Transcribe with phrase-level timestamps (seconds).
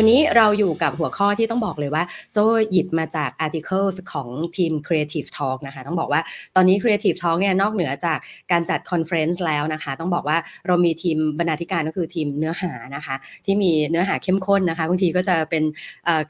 [0.00, 2.38] วันนี้เราอยู่กับหัวข้อที่ต้องบอกเลยว่า โจ
[2.70, 6.20] หยิบมาจาก articles ของทีม Creative Talk นะคะ ต้องบอกว่า
[6.56, 8.18] ตอนนี้ Creative Talk เนี่ยนอกเหนือจาก
[8.52, 15.64] การจัด conference แล้วนะคะ ต้องบอกว่าเรามีทีมบรรณาธิการก็คือทีมเนื้อหานะคะ ที่มีเนื้อหาเข้มข้นนะคะบางทีก็จะเป็น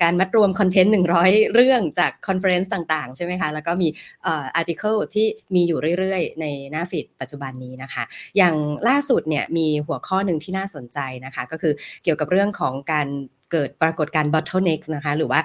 [0.02, 0.92] การมัดรวมคอนเทนต์
[1.22, 3.88] 100 เรื่องจาก conference ต่างๆ ใช่ไหมคะ แล้วก็มี
[4.24, 8.02] article ที่มีอยู่เรื่อยๆ ในหน้า feed ปัจจุบันนี้นะคะ
[8.36, 8.54] อย่าง
[8.88, 11.72] ล่าสุดเนี่ยมีหัวข้อหนึ่งที่น่าสนใจนะคะ ก็คือ
[12.02, 13.08] เกี่ยวกับเรื่องของการ
[13.52, 15.40] เกิดปรากฏการ bottleneck นะคะหรือว่า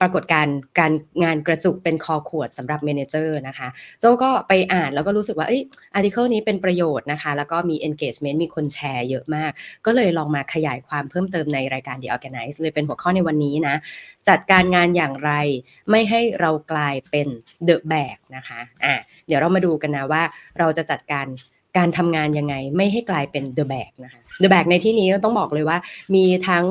[0.00, 0.46] ปรากฏการ
[0.78, 3.68] การงานกระจุกเป็นคอขวดสำหรับ manager นะคะ
[4.00, 5.62] โจก็ไปอ่านแล้วก็รู้สึกว่าเอ้ย
[5.94, 9.50] article นี้เป็นประโยชน์นะคะ แล้วก็มี engagement มีคนแชร์เยอะมาก
[9.86, 13.74] ก็เลยลองมาขยายความเพิ่มเติมในรายการ The Organize เลยเป็นหัวข้อในวันนี้นะ
[14.28, 15.32] จัดการงานอย่างไร
[15.90, 17.26] ไม่ให้เรากลายเป็น
[17.68, 18.94] the bag นะคะอะ
[19.26, 20.22] เดี๋ยวเรามาดูกันนะว่า
[20.58, 21.26] เราจะจัดการ
[21.76, 25.78] การทำงานยังไงไม่ให้กลายเป็น the bag นะคะ the bag ในที่นี้ต้องบอกเลยว่า
[26.14, 26.64] มีทั้ง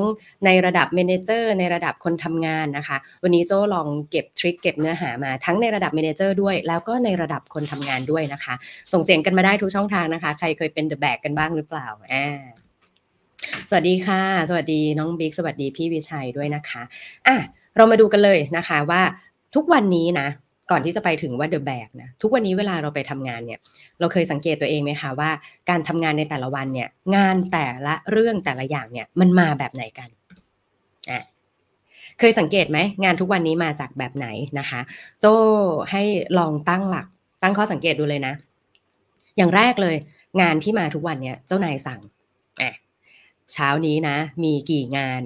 [0.44, 8.54] ในระดับ manager ในระดับคนทำงานนะคะ วันนี้โจ้ลองเก็บทริคเก็บเนื้อหามาทั้งในระดับ manager ด้วย แล้วก็ในระดับคนทำงานด้วยนะคะ
[8.92, 12.26] ส่งเสียงกันมาได้ทุกช่องทางนะคะ ใครเคยเป็น the bag กันบ้างหรือเปล่าอ่า
[13.68, 16.82] สวัสดีค่ะ สวัสดีน้องบิ๊กสวัสดีพี่วิชัยด้วยนะคะ
[17.26, 17.36] อะ
[17.76, 19.02] เรามาดูกันเลยนะคะว่า
[19.54, 20.28] ทุกวันนี้นะ
[20.70, 23.60] ก่อนที่จะไปถึงว่าเดอะแบกนะทุกวันนี้เวลาเราไปทำงานเนี่ย
[24.00, 25.30] เราเคยสังเกตตัวเองไหมคะว่า
[25.70, 30.08] การทำงานในแต่ละวันเนี่ยงานแต่ละเรื่องแต่ละอย่างเนี่ยมันมาแบบไหนกัน
[31.10, 31.22] อะ
[32.18, 34.26] เคยสังเกตไหมงานทุกวันนี้มาจากแบบไหน
[34.58, 34.80] นะคะ
[35.20, 35.26] โจ
[35.90, 36.02] ให้
[36.38, 37.06] ลองตั้งหลัก
[37.42, 38.34] ตั้งข้อสังเกตดูเลยนะ
[39.36, 39.96] อย่างแรกเลย
[40.40, 42.00] งานที่มาทุกวันเนี่ยเจ้านายสั่ง
[42.60, 42.74] อะ
[43.54, 45.22] เช้านี้นะ มีกี่งาน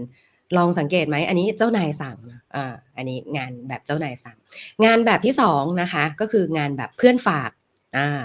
[0.56, 2.16] ลองสังเกตไหม อันนี้เจ้านายสั่ง
[2.54, 4.36] อ่าอันนี้งานแบบเจ้านายสั่ง
[4.84, 7.50] งานแบบที่สองนะคะ ก็คืองานแบบเพื่อนฝาก
[7.98, 8.22] อ่า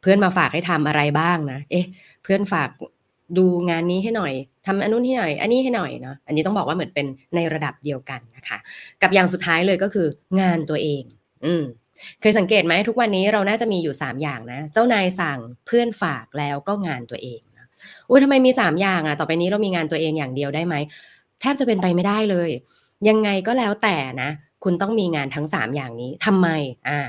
[0.00, 1.86] เพื่อนมาฝากให้ทำอะไรบ้างนะ เอ๊ะ
[2.22, 2.70] เพื่อนฝาก
[3.38, 4.32] ดูงานนี้ให้หน่อย
[4.66, 8.58] ทำอันนู้นให้หน่อย อันนี้ให้หน่อยเนาะ อันนี้ต้องบอกว่าเหมือนเป็นในระดับเดียวกันนะคะ
[9.02, 10.06] กับอย่างสุดท้ายเลยก็คือ
[10.40, 11.02] งานตัวเอง
[11.44, 11.64] อืม
[12.20, 17.66] เคยสังเกตไหมทุกวันนี้เราน่าจะมีอยู่ 3 อย่างนะ เจ้านายสั่งเพื่อนฝากแล้วก็งานตัวเองนะ
[18.08, 20.74] อุ้ยทำไมมี 3 อย่างอะ ต่อไปนี้เรามีงานตัวเองอย่างเดียวได้ไหม
[21.40, 22.50] แทบจะเป็นไปไม่ได้เลย
[23.08, 24.30] ยังไงก็แล้วแต่นะ
[24.64, 26.48] คุณต้องมีงานทั้งสามอย่างนี้ทำไม
[26.88, 27.00] อ่า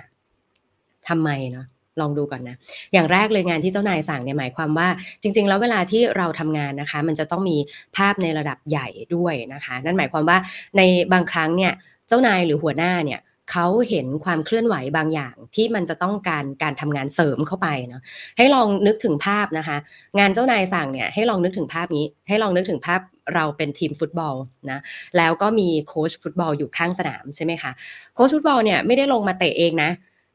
[1.10, 1.68] ทำไมเนาะ
[2.02, 2.56] ลองดูก่อนนะ
[2.94, 4.88] อย่างแรกเลยงานที่เจ้านายสั่งเนี่ยหมายความว่า
[5.22, 7.58] จริง ๆ แล้วเวลาที่เราทำงานนะคะ มันจะต้องมี
[7.98, 10.38] ภาพในระดับใหญ่ด้วยนะคะ นั่นหมายความว่า
[10.78, 10.82] ใน
[11.14, 11.72] บางครั้งเนี่ย
[12.08, 13.20] เจ้านายหรือหัวหน้าเนี่ย
[13.52, 18.02] เขาเห็นความเคลื่อนไหวบางอย่างที่มันจะต้องการการทำงานเสริมเข้าไปเนาะ
[18.38, 19.78] ให้ลองนึกถึงภาพนะคะ
[20.20, 23.02] งานเจ้านายสั่งเนี่ยให้ลองนึกถึงภาพนี้ ให้ลองนึกถึงภาพ
[23.36, 24.36] เราเป็นทีมฟุตบอล
[24.72, 24.80] นะ
[25.18, 27.72] แล้วก็มีโค้ชฟุตบอลอยู่ข้างสนามใช่ไหมคะ
[28.14, 29.90] โค้ชฟุตบอลเนี่ยไม่ได้ลงมาเตะเองนะ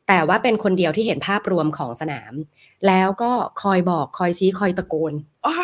[0.09, 2.33] แต่ว่าเป็นคนเดียวที่เห็นภาพรวมของสนาม
[2.87, 3.31] แล้วก็
[3.63, 5.13] คอยบอกคอยชี้คอยตะโกน
[5.47, 5.55] อ้า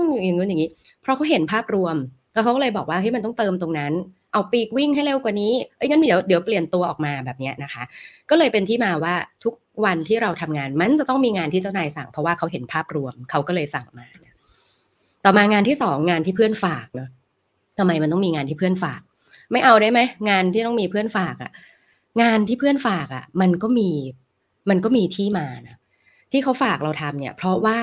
[0.00, 0.70] วอย่างนู้นอย่างนี้
[1.02, 1.96] เพราะเขาเห็นภาพรวม
[2.32, 3.92] แล้วเขาก็เลยบอกว่าเฮ้ยมันต้องเติมตรงนั้น
[4.32, 7.82] เอาปีกวิ่งให้เร็วกว่านี้ เอ้ยงั้นเดี๋ยวเดี๋ยวเปลี่ยนตัวออกมาแบบนี้นะคะ
[8.30, 14.06] ก็เลยเป็นที่มาว่าทุกวันที่เราทำงานมันจะต้องมีงานที่เจ้านายสั่งเพราะว่าเขาเห็นภาพรวมเขาก็เลยสั่งมา
[15.24, 17.08] ต่อมางานที่สองงานที่เพื่อนฝากเนาะ
[17.78, 19.00] ทำไมมันต้องมีงานที่เพื่อนฝาก
[19.52, 21.52] ไม่เอาได้ไหมงานที่ต้องมีเพื่อนฝากอะ่ะ
[22.22, 23.90] งานที่เพื่อนฝากอะ่ะ มันก็มี
[24.70, 25.76] มันก็มีที่มานะ
[26.32, 27.78] ที่เขาฝากเราทำเนี่ย เพราะว่า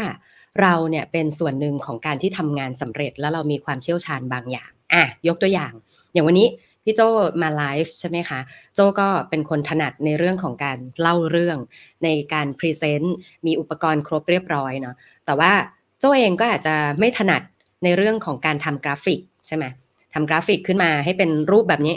[0.62, 5.74] เราเนี่ยเป็นส่วนหนึ่งของการที่ทำงานสำเร็จ แล้วเรามีความเชี่ยวชาญบางอย่างอะยกตัวอย่าง
[6.14, 6.48] อย่างวันนี้
[6.84, 7.02] พี่โจ
[7.42, 8.40] มาไลฟ์ใช่ไหมคะ
[8.74, 11.58] โจก็เป็นคนถนัดในเรื่องของการเล่าเรื่อง
[12.04, 13.16] ในการ present
[13.46, 15.52] มีอุปกรณ์ครบเรียบร้อยเนาะแต่ว่า
[16.00, 17.42] โจเองก็อาจจะไม่ถนัด
[17.84, 19.66] ในเรื่องของการทำกราฟิกใช่ไหม
[20.14, 21.96] ทำกราฟิกขึ้นมาให้เป็นรูปแบบนี้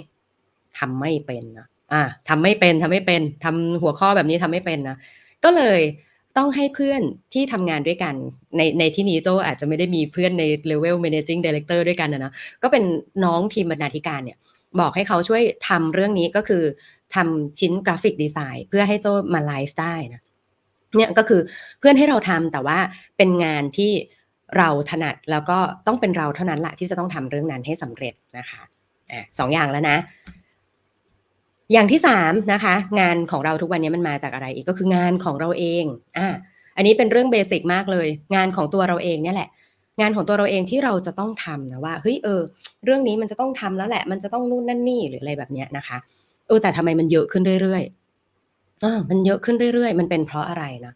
[0.78, 4.96] ทำไม่เป็นนะอ่าทำไม่เป็นทำไม่เป็นทำหัวข้อแบบนี้ทำไม่เป็นนะ
[5.44, 5.80] ก็เลย
[6.36, 7.02] ต้องให้เพื่อน
[7.34, 8.14] ที่ทำงานด้วยกัน
[8.56, 12.32] ในในที่นี้โจอาจจะไม่ได้มีเพื่อนในเลเวล managing director ด้วยกันนะนะ
[12.62, 12.84] ก็เป็น
[13.24, 14.38] น้องทีมบรรณาธิการเนี่ย
[14.80, 16.62] บอกให้เขาช่วยทำเรื่องนี้ก็คือ
[17.14, 20.22] ทำชิ้นกราฟิกดีไซน์เพื่อให้โจมาไลฟ์ได้นะ
[20.96, 21.40] เนี่ยก็คือ
[21.78, 22.78] เพื่อนให้เราทำแต่ว่า
[23.16, 23.92] เป็นงานที่
[24.58, 28.62] เราถนัดแล้วก็ต้องเป็นเราเท่านั้นแหละที่จะต้องทำเรื่องนั้นให้สำเร็จนะคะ
[29.12, 29.96] อะสองอย่างแล้วนะ
[31.72, 35.84] อย่างที่สามนะคะ งานของเราทุกวันนี้มันมาจากอะไรอีกก็คืองานของเราเอง
[36.18, 36.28] อะ
[36.76, 39.48] อันนี้เป็นเรื่องเบสิกมากเลย งานของตัวเราเองเนี่ยแหละ
[40.00, 42.40] งานของตัวเราเองที่เราจะต้องทำนะว่าเฮ้ยเออ
[42.84, 45.98] เรื่องนี้มันจะต้องทำแล้วแหละ มันจะต้องนู่นนั่นนี่หรืออะไรแบบเนี้ยนะคะ
[46.48, 48.07] เออแต่ทำไมมันเยอะขึ้นเรื่อยๆ
[48.82, 50.94] อ่ามันเยอะขึ้นเรื่อยๆ มันเป็นเพราะอะไรนะ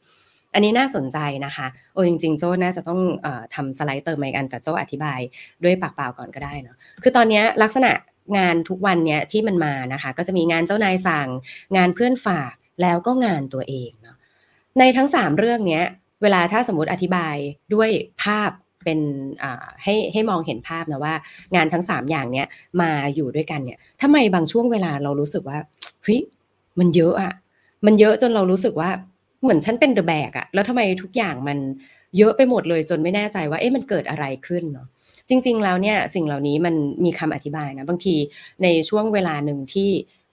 [0.54, 5.20] อันนี้น่าสนใจนะคะ โอ้จริงๆ โจ้น่าจะต้องอทำสไลด์เติมมาอีกอันแต่โจ้อธิบาย
[5.64, 7.92] ด้วยปากเปล่าก่อนก็ได้เนาะคือตอนนี้ลักษณะ
[8.38, 11.28] งานทุกวันเนี้ยที่มันมานะคะ ก็จะมีงานเจ้านายสั่ง
[11.76, 12.52] งานเพื่อนฝาก
[12.82, 14.16] แล้วก็งานตัวเองเนาะ
[14.78, 15.84] ในทั้ง 3 เรื่องเนี้ย
[16.22, 17.36] เวลาถ้าสมมติอธิบาย
[17.74, 17.88] ด้วย
[18.22, 18.50] ภาพ
[18.84, 19.00] เป็น
[19.82, 21.14] ให้ให้มองเห็นภาพนะว่า
[21.54, 22.46] งานทั้ง 3 อย่างเนี้ย
[22.80, 25.58] มาอยู่ด้วยกันเนี่ยทำไมบางช่วงเวลาเรารู้สึกว่า
[26.02, 26.20] เฮ้ย
[26.78, 27.32] มันเยอะอะ
[27.86, 28.90] มันเยอะจนเรารู้สึกว่า
[29.42, 31.58] เหมือนฉันเป็นเดอะแบกอะแล้วทำไมทุกอย่างมัน
[32.18, 34.86] เยอะไปหมดเลยจนไม่แน่ใจว่าเอ๊ะมันเกิดอะไรขึ้นเนาะ
[35.28, 36.74] จริง ๆ แล้วเนี่ยสิ่งเหล่านี้มัน
[37.04, 38.14] มีคำอธิบายนะบางที
[38.62, 39.90] ในช่วงเวลาหนึ่งที่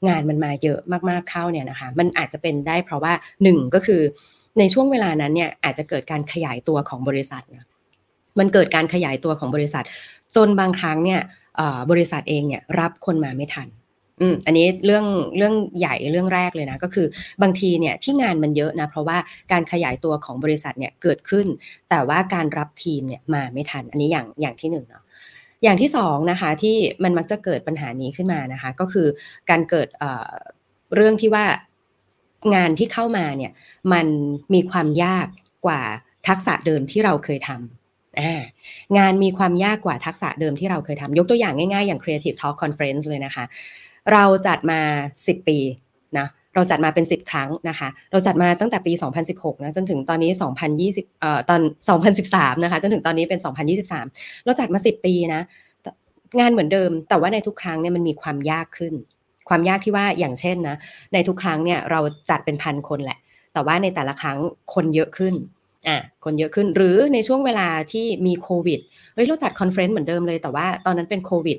[0.08, 0.80] งานมันมาเยอะ
[1.10, 3.14] มากๆเข้าเนี่ยนะคะมันอาจจะเป็นได้เพราะว่า
[3.44, 4.02] หนึ่งก็คือ
[4.60, 7.66] ในช่วงเวลานั้นเนี่ยอาจจะเกิดการขยายตัวของบริษัทนะ
[8.40, 9.84] มันเกิดการขยายตัวของบริษัท
[10.36, 11.22] จนบางครั้งเนี่ย
[11.92, 13.68] บริษัทเองเนี่ยรับคนมาไม่ทัน
[14.22, 15.06] อืมอันนี้เรื่อง
[15.38, 17.08] เรื่องใหญ่เรื่องแรกเลยนะ ก็คือ
[17.42, 19.18] บางทีเนี่ยที่งานมันเยอะนะ เพราะว่า
[19.52, 21.48] การขยายตัวของบริษัทเนี่ยเกิดขึ้น
[21.90, 25.04] แต่ว่าการรับทีมเนี่ยมาไม่ทัน อันนี้อย่างอย่างที่หนึ่งเนาะ
[25.64, 29.08] อย่างที่สองนะคะที่มันมักจะเกิดปัญหานี้ขึ้นมานะคะ ก็คือ
[29.50, 31.46] การเกิดเเรื่องที่ว่า
[32.56, 33.52] งานที่เข้ามาเนี่ย
[33.94, 34.08] มัน
[34.54, 35.28] มีความยาก
[35.66, 35.82] กว่า
[36.28, 43.46] ทักษะเดิมที่เราเคยทำงานมีความยากกว่าทักษะเดิมที่เราเคยทำยกตัวอย่างง่ายๆ อย่าง Creative Talk Conference เลยนะคะ
[44.14, 44.80] เราจัดมา
[45.20, 45.58] 10 ปี
[46.18, 48.94] นะเราจัดมาเป็น 10 ครั้งนะคะ เราจัดมาตั้งแต่ปี
[49.30, 50.32] 2016 นะจนถึงตอนนี้
[50.76, 51.62] 2020เอ่อตอน
[52.12, 53.40] 2013 นะคะจนถึงตอนนี้เป็น
[53.92, 55.42] 2023 เราจัดมา 10 ปีนะ
[56.40, 58.94] งานเหมือนเดิม แต่ว่าในทุกครั้งเนี่ยมันมีความยากขึ้น
[59.50, 60.76] ความยากที่ว่าอย่างเช่นนะ
[61.14, 63.20] ในทุกครั้งเนี่ยเราจัดเป็นพันคนแหละ
[63.54, 64.38] แต่ว่าในแต่ละครั้ง
[64.74, 65.34] คนเยอะขึ้น
[65.88, 68.80] อะคนเยอะขึ้นหรือในช่วงเวลาที่มีโควิด
[69.14, 71.58] เฮ้ยเราจัด conference เหมือนเดิมเลยแต่ว่าตอนนั้นเป็นโควิด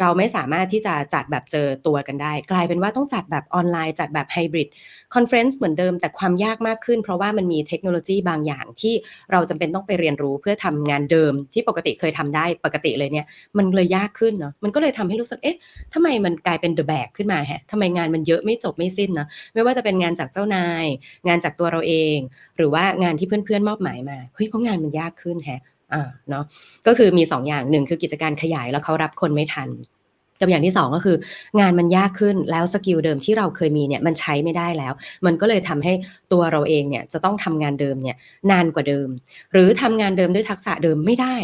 [0.00, 4.68] เราไม่สามารถที่จะจัดแบบเจอตัวกันได้ กลายเป็นว่าต้องจัดแบบออนไลน์จัดแบบไฮบริด
[5.14, 8.94] conference เหมือนเดิมแต่ความยากมากขึ้น เพราะว่ามันมีเทคโนโลยีบางอย่างที่
[9.32, 13.26] เราจำเป็นต้องไปเรียนรู้เพื่อทำงานเดิมที่ปกติเคยทำได้ปกติเลยเนี่ย
[13.58, 15.56] มันเลยยากขึ้นเนาะมันก็เลยทำให้รู้สึกเอ๊ะ
[15.94, 20.86] ทำไมมันกลายเป็นเดอะแบกขึ้นมาฮะทำไมงานมันเยอะไม่จบไม่สิ้นเนาะไม่ว่าจะเป็นงานจากเจ้านาย
[21.28, 22.18] งานจากตัวเราเอง
[22.56, 25.60] หรือว่างานที่เพื่อนๆมอบหมายมาเฮ้ยเพราะงานมันยากขึ้นฮะ
[25.92, 26.44] อ่าเนาะ
[26.86, 29.70] ก็คือมี2ออย่างหนึ่งคือกิจการขยายแล้วเขารับคนไม่ทัน
[30.40, 31.16] กับอย่างที่ 2 ก็คือ
[31.60, 34.92] งานมันยากขึ้นแล้วสกิลเดิมที่เราเคยมีเนี่ยมันใช้ไม่ได้แล้ว
[35.26, 35.92] มันก็เลยทำให้
[36.32, 38.16] ตัวเราเองเนี่ยจะต้องทำงานเดิมเนี่ย
[38.50, 39.08] นานกว่าเดิม
[39.52, 41.36] หรือทำงานเดิมด้วยทักษะเดิมไม่ได้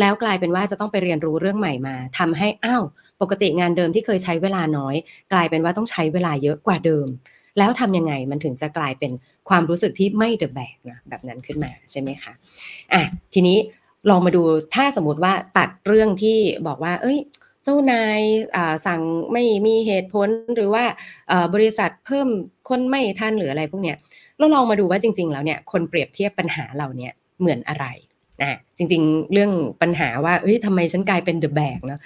[0.00, 2.84] แล้วกลายเป็นว่าจะต้องไปเรียนรู้เรื่องใหม่มาทำให้อ้าว
[3.22, 4.94] ปกติงานเดิมที่เคยใช้เวลาน้อย
[5.32, 7.06] กลายเป็นว่าต้องใช้เวลาเยอะกว่าเดิม
[7.58, 9.12] แล้วทำยังไงมันถึงจะกลายเป็น
[9.48, 12.32] ความรู้สึกที่ไม่เดอะแบกนะแบบนั้นขึ้นมาใช่ไหมคะ
[12.92, 13.02] อะ
[13.34, 13.56] ทีนี้
[14.10, 14.42] ลองมาดู
[14.74, 17.18] ถ้าสมมติว่าตัดเรื่องที่บอกว่า เอ้ย
[17.64, 18.20] เจ้านาย
[18.86, 19.00] สั่ง
[19.32, 20.84] ไม่มีเหตุผลหรือว่า
[21.54, 22.28] บริษัทเพิ่ม
[22.68, 23.96] คนไม่ทันหรืออะไรพวกเนี้ย
[24.38, 27.86] เราลองมาดูว่าจริง ๆ แล้วเนี่ยคนเปรียบเทียบปัญหาเราเนี่ยเหมือนอะไร
[28.40, 29.52] นะจริง ๆ เรื่อง
[29.82, 32.00] ปัญหาว่าเฮ้ยทำไมฉันกลายเป็นเดอะแบกเนาะ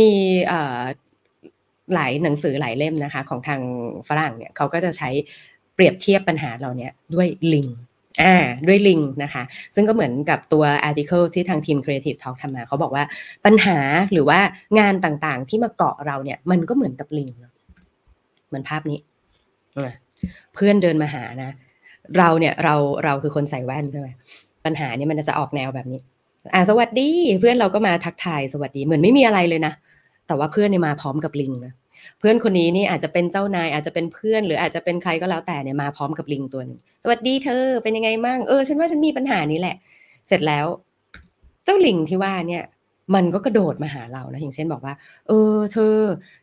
[0.00, 0.10] มี
[1.94, 3.60] หลายหนังสือหลายเล่มนะคะ ของทาง
[4.08, 5.10] ฝรั่งเนี่ยเขาก็จะใช้
[5.74, 7.68] เปรียบเทียบปัญหาเราเนี่ยด้วยลิง
[8.20, 8.34] อ่า
[8.66, 9.42] ด้วยลิงนะคะ
[9.74, 13.04] ซึ่งก็เหมือนกับตัว article ที่ทางทีม Creative Talk ทำมาเขาบอกว่า
[13.44, 13.78] ปัญหา
[14.12, 14.40] หรือว่า
[14.78, 17.30] งานต่างๆ ที่มาเกาะเราเนี่ย มันก็เหมือนกับลิง
[18.48, 18.98] เหมือนภาพนี้
[20.54, 21.50] เพื่อนเดินมาหานะ
[22.18, 22.74] เราเนี่ยเรา
[23.04, 24.08] เราคือคนใส่แว่นใช่ไหม
[24.64, 26.00] ปัญหาเนี่ยมันจะออกแนวแบบนี้
[26.54, 27.08] อ่าสวัสดี
[27.40, 29.72] เพื่อนเราก็มาทักทายสวัสดีเหมือนไม่มีอะไรเลยนะ
[30.26, 31.72] แต่ว่าเพื่อนเนี่ยมาพร้อมกับลิงนะ
[32.18, 39.76] เพื่อนคนนี้นี่อาจจะเป็นเจ้านายอาจจะเป็นเพื่อน หรืออาจจะเป็นใครก็แล้วแต่เนี่ยมาพร้อมกับลิงตัวนึงสวัสดีเธอเป็นยังไงมั่งเออฉันว่าฉันมีปัญหานี้แหละ
[40.28, 40.66] เสร็จแล้ว
[41.64, 42.62] เจ้าลิงที่ว่าเนี่ย
[43.14, 44.94] มันก็กระโดดมาหาเรานะอย่างเช่นบอกว่า
[45.28, 45.94] เออ เธอ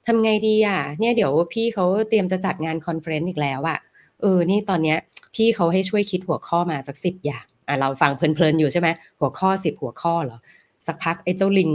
[0.08, 3.80] ทำไงดีอะ เนี่ยเดี๋ยวพี่เขาเตรียมจะจัดงาน conference อีกแล้วอะ
[4.22, 4.98] เออ นี่ตอนเนี้ย
[5.36, 8.88] พี่เขาให้ช่วยคิดหัวข้อมาสักสิบอย่าง อะเราฟังเพลินๆอยู่ใช่ไหม
[9.20, 10.40] หัวข้อสิบหัวข้อเหรอ
[10.88, 11.72] สักพักไอ้เจ้าลิง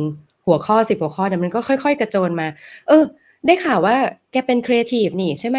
[0.46, 2.46] หัวข้อสิบหัวข้อเนี่ยมันก็ค่อย ๆ กระโจนมา
[2.88, 3.02] เออ
[3.46, 3.96] ได้ข่าวว่า
[4.32, 5.58] แกเป็นครีเอทีฟนี่ใช่ไหม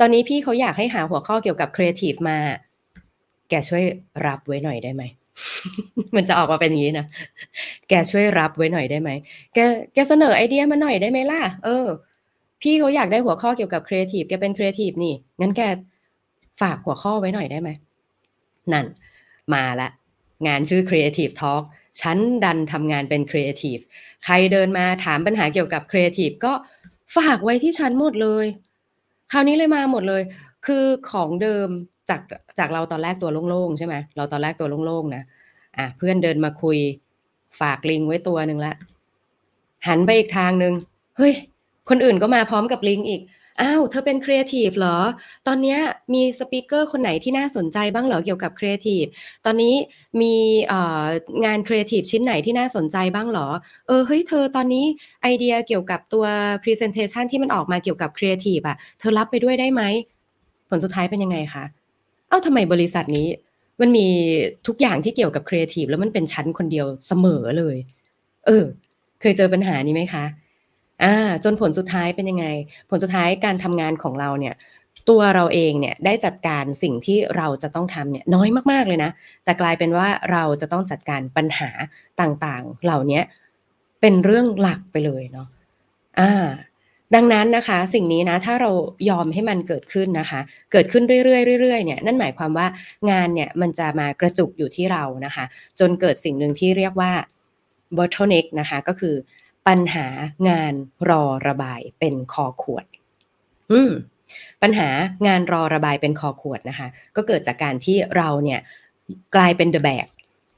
[0.00, 2.38] ตอนนี้พี่เขาอยากให้หาหัวข้อเกี่ยวกับครีเอทีฟมา
[3.48, 3.84] แกช่วย
[4.26, 5.02] รับไว้หน่อยได้ไหม
[6.16, 7.06] มันจะออกมาเป็นอย่างนี้นะ
[7.88, 9.10] แกช่วยรับไว้หน่อยได้ไหม
[9.54, 9.58] แก
[9.94, 11.86] แกเสนอไอเดียมาหน่อยได้ไหมล่ะ เออ
[12.62, 15.62] พี่เขาอยากได้หัวข้อเกี่ยวกับครีเอทีฟ แกเป็นครีเอทีฟนี่ งั้นแก
[16.60, 17.70] ฝากหัวข้อไว้หน่อยได้ไหม
[18.72, 18.86] นั่น
[19.54, 19.88] มาละ
[20.46, 21.62] งานชื่อ Creative Talk
[22.00, 23.78] ฉันดันทำงานเป็นครีเอทีฟ
[24.24, 26.52] ใครเดินมาถามปัญหาเกี่ยวกับครีเอทีฟก็
[27.16, 28.46] ฝากไว้ที่ชั้นหมดเลย
[29.32, 30.22] คราวนี้เลยมาหมดเลย
[30.66, 31.68] คือของเดิม
[32.10, 32.20] จาก
[32.58, 35.22] จากเราตอนแรกตัวโล่งๆใช่ไหมเราตอนแรกตัวโล่งๆนะ
[35.78, 36.78] อะเพื่อนเดินมาคุย
[37.60, 38.74] ฝากลิงไว้ตัวหนึ่งละ
[39.88, 40.72] หันไปอีกทางหนึ่ง
[41.16, 41.32] เฮ้ย
[41.88, 43.20] คนอื่นก็มาพร้อมกับลิงอีก
[43.60, 44.98] อ้าวเธอเป็นครีเอทีฟเหรอ
[45.46, 45.76] ตอนนี้
[46.14, 49.04] มี speaker คนไหนที่น่าสนใจบ้างเหรอเกี่ยวกับครีเอทีฟ
[49.46, 49.74] ตอนนี้
[50.20, 50.34] มี
[51.44, 53.48] งานครีเอทีฟชิ้นไหนที่น่าสนใจบ้างเหรอ
[53.86, 54.84] เออเฮ้ยเธอตอนนี้
[55.22, 56.24] ไอเดียเกี่ยวกับตัว
[56.62, 59.82] Presentation ที่มันออกมาเกี่ยวกับครีเอทีฟอะเธอรับไปด้วยได้ไหม
[60.68, 61.64] ผลสุดท้ายเป็นยังไงคะ
[62.28, 63.28] เอ้าทำไมบริษัทนี้
[63.80, 64.06] มันมี
[64.66, 67.76] ทุกอย่างที่เกี่ยวกับครีเอทีฟแล้วมันเป็นชั้นคนเดียวเสมอเลย
[68.46, 68.64] เออ
[69.20, 70.24] เคยเจอปัญหานี้ไหมคะ
[71.02, 71.14] อ่า
[71.44, 72.46] จนผลสุดท้ายเป็นยังไง
[72.90, 74.54] ผลสุดท้ายการทำงานของเราเนี่ย
[75.08, 79.10] ตัวเราเองเนี่ยได้จัดการสิ่งที่เราจะต้องทำเนี่ยน้อยมากๆเลยนะ
[79.44, 81.70] แต่กลายเป็นว่าเราจะต้องจัดการปัญหา
[82.20, 83.20] ต่างๆ เหล่านี้
[84.00, 85.48] เป็นเรื่องหลักไปเลยเนาะ
[86.20, 86.46] อ่า
[87.14, 88.70] ดังนั้นนะคะสิ่งนี้นะถ้าเรา
[89.10, 90.40] ยอมให้มันเกิดขึ้นนะคะ
[90.72, 92.66] เกิดขึ้นเรื่อยๆเรื่อยๆเนี่ยนั่นหมายความว่า
[93.10, 95.44] งานเนี่ยมันจะมากระจุกอยู่ที่เรานะคะ
[95.78, 97.12] จนเกิดสิ่งหนึ่งที่เรียกว่า
[97.96, 99.14] bottleneck นะคะก็คือ
[99.66, 100.06] ปัญหา
[100.48, 100.74] งาน
[101.10, 102.86] รอระบายเป็นคอขวด
[103.72, 103.92] อืม
[104.62, 104.88] ปัญหา
[105.26, 108.60] งานรอระบายเป็นคอขวดนะคะ ก็เกิดจากการที่เราเนี่ย
[109.36, 110.06] กลายเป็น the bag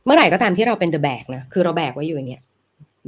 [0.04, 2.42] เมื่อไหร่ก็ตามที่เราเป็น the bag นะ คือเราแบกไว้อยู่อย่างเงี้ย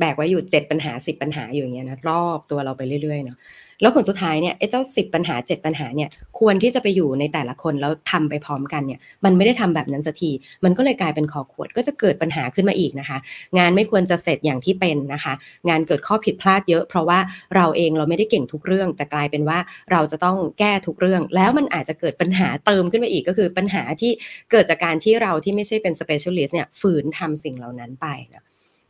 [0.01, 3.39] แบกไว้อยู่เจ็ดปัญหาสิบปัญหาอยู่อย่างเงี้ยนะ รอบตัวเราไปเรื่อยๆเนาะ
[3.83, 6.09] แล้วผลสุดท้ายเนี่ยไอ้เจ้าสิบปัญหาเจ็ดปัญหาเนี่ย
[6.39, 10.31] ควรที่จะไปอยู่ในแต่ละคนแล้วทำไปพร้อมกันเนี่ยมันไม่ได้ทำแบบนั้นสักที
[10.65, 13.19] มันก็เลยกลายเป็นคอขวด ก็จะเกิดปัญหาขึ้นมาอีกนะคะ
[13.59, 15.33] งานไม่ควรจะเสร็จอย่างที่เป็นนะคะ
[15.69, 17.19] งานเกิดข้อผิดพลาดเยอะ เพราะว่า
[17.57, 19.59] เราเองเราไม่ได้เก่งทุกเรื่อง แต่กลายเป็นว่า
[19.93, 24.13] เราจะต้องแก้ทุกเรื่อง แล้วมันอาจจะเกิดปัญหาเติมขึ้นมาอีกก็คือปัญหาที่
[24.51, 28.45] เกิดจากการที่เราที่ไม่ใช่เป็น specialist เนี่ยฝืนทำสิ่งเหล่านั้นไปนะ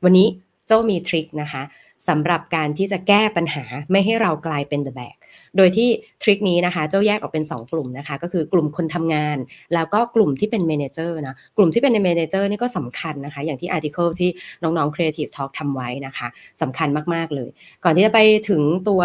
[0.04, 0.28] วันนี้
[0.68, 1.62] เจ้ามีทริคนะคะ
[2.08, 5.16] สำหรับการที่จะแก้ปัญหาไม่ให้เรากลายเป็น the bag
[5.56, 5.88] โดยที่
[6.22, 9.38] ทริคนี้นะคะเจ้าแยกออกเป็น 2 กลุ่มนะคะ ก็คือกลุ่มคนทำงาน
[9.74, 14.30] แล้วก็กลุ่มที่เป็น manager นะกลุ่มที่เป็น manager นี่ก็สำคัญนะคะ อย่างที่ article ที่
[14.62, 16.28] น้องๆ Creative Talk ทำไว้นะคะ
[16.62, 17.50] สำคัญมากๆเลย
[17.84, 19.02] ก่อนที่จะไปถึงตัว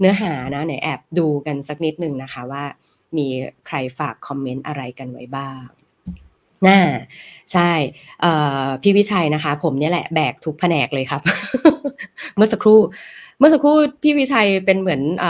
[0.00, 2.64] เนื้อหานะไหนแอบดูกันสักนิดหนึ่งนะคะว่า
[3.16, 3.26] มี
[3.66, 5.62] ใครฝากคอมเมนต์อะไรกันไว้บ้าง
[6.68, 6.80] น่า
[7.52, 7.70] ใช่
[8.82, 11.22] พี่วิชัยนะคะ ผมเนี่ยแหละแบกทุกแผนกเลยครับ
[12.36, 12.80] เมื่อสักครู่
[13.40, 15.26] เมื่อสักครู่พี่วิชัยเป็นเหมือนอ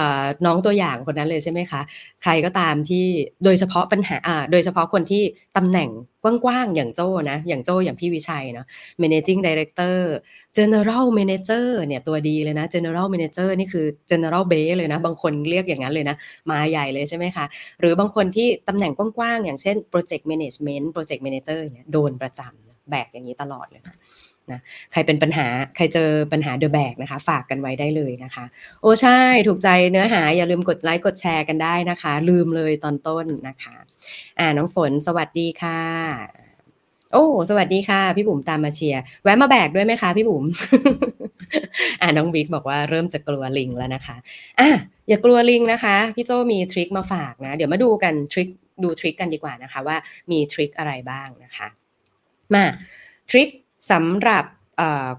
[0.47, 1.81] น้องตัวอย่างคนนั้นเลยใช่ไหมคะ
[2.23, 3.05] ใครก็ตามที่
[3.45, 4.19] โดยเฉพาะปัญหา
[4.53, 5.23] โดยเฉพาะคนที่
[5.57, 5.89] ตำแหน่ง
[6.23, 8.67] กว้างๆ อย่างโจ้นะ อย่างโจ้อย่างพี่วิชัยเนาะ
[9.03, 9.97] managing director
[10.57, 16.17] general manager เนี่ยตัวดีเลยนะ general manager นี่คือ general base เลยนะ บางคนเรียกอย่างนั้นเลยนะ
[16.51, 17.45] มาใหญ่เลยใช่ไหมคะ
[17.81, 23.95] หรือบางคนที่ตำแหน่งกว้างๆ อย่างเช่น project management project manager เนี่ยโดนประจำแบกอย่างนี้ตลอดเลยนะ
[24.53, 24.61] นะ
[24.93, 28.45] ใครเป็นปัญหาใครเจอปัญหาเดอะแบกนะคะ ฝากกันไว้ได้เลยนะคะ
[28.81, 33.77] โอ้ใช่ถูกใจเนื้อหาอย่าลืมกดไลค์กดแชร์กันได้นะคะ ลืมเลยตอนต้นนะคะ
[34.39, 35.81] อ่าน้องฝนสวัสดีค่ะ
[37.13, 40.45] โอ้สวัสดีค่ะ พี่บุ๋มตามมาเชียร์แวะมาแบกด้วยไหมคะพี่บุ๋ม
[42.01, 44.17] อ่าน้องบิ๊กบอกว่าเริ่มจะกลัวลิงแล้วนะคะ
[44.61, 44.69] อะ
[45.09, 48.49] อย่ากลัวลิงนะคะ พี่โจมีทริคมาฝากนะ เดี๋ยวมาดูกันทริค
[48.83, 49.97] ดูทริคกันดีกว่านะคะ ว่า
[50.31, 51.69] มีทริคอะไรบ้างนะคะ
[52.55, 52.65] มา
[53.31, 53.49] ทริค
[53.91, 54.45] สำหรับ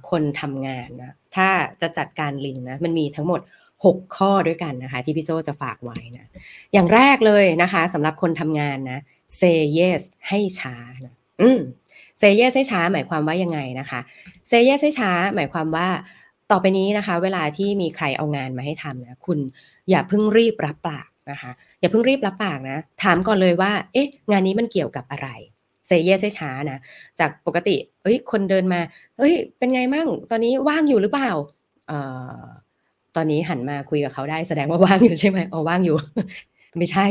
[0.09, 1.49] คนทำงานนะถ้า
[1.81, 3.41] จะจัดการลิงนะมันมีทั้งหมด
[3.77, 6.27] 6 ข้อด้วยกันนะคะที่พี่โจจะฝากไว้นะ
[6.73, 8.99] อย่างแรกเลยนะคะสำหรับคนทำงานนะ
[9.39, 10.75] say yes ให้ช้า
[11.05, 11.59] นะอืม
[12.21, 13.99] say yes ให้ช้าหมายความว่ายังไงนะคะ
[14.49, 15.87] say yes ให้ช้าหมายความว่า
[16.51, 19.39] ต่อไปนี้นะคะ เวลาที่มีใครเอางานมาให้ทำนะคุณ
[19.89, 25.29] อย่าเพิ่งรีบรับปากนะคะอย่าเพิ่งรีบรับปากนะ ถามก่อนเลยว่า เอ๊ะ งานนี้มันเกี่ยวกับอะไร
[25.87, 26.79] เซเยสช้านะ
[27.19, 28.81] จากปกติ เอ้ย คนเดินมา
[29.17, 31.31] เฮ้ย เป็นไงมั่ง ตอนนี้ว่างอยู่หรือเปล่า
[31.87, 31.99] เอ่
[32.41, 32.43] อ
[33.15, 35.97] ตอนนี้หันมาคุยกับเขาได้แสดงว่าว่างอยู่ใช่ไหมอ๋อว่างอยู่
[36.77, 37.05] ไม่ใช่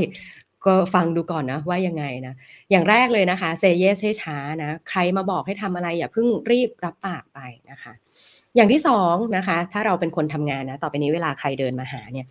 [0.67, 2.35] ก็ฟังดูก่อนนะ ว่ายังไงนะ
[2.71, 7.93] อย่างแรกเลยนะคะเซเยสให้ช้านะ ใครมาบอกให้ทำอะไรอย่าเพิ่งรีบรับปากไปนะคะ
[8.57, 12.27] อย่างที่สองนะคะ ถ้าเราเป็นคนทำงานนะ ต่อไปนี้เวลาใครเดินมาหาเนี่ย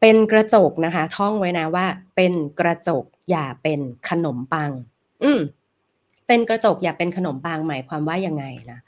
[0.00, 1.86] เป็นกระจกนะคะ ท่องไว้นะว่า
[2.16, 4.70] เป็นกระจกอย่าเป็นขนมปัง
[5.22, 5.40] อืม
[6.30, 8.78] เป็นกระจกอย่าเป็นขนมปังหมายความว่ายังไงนะ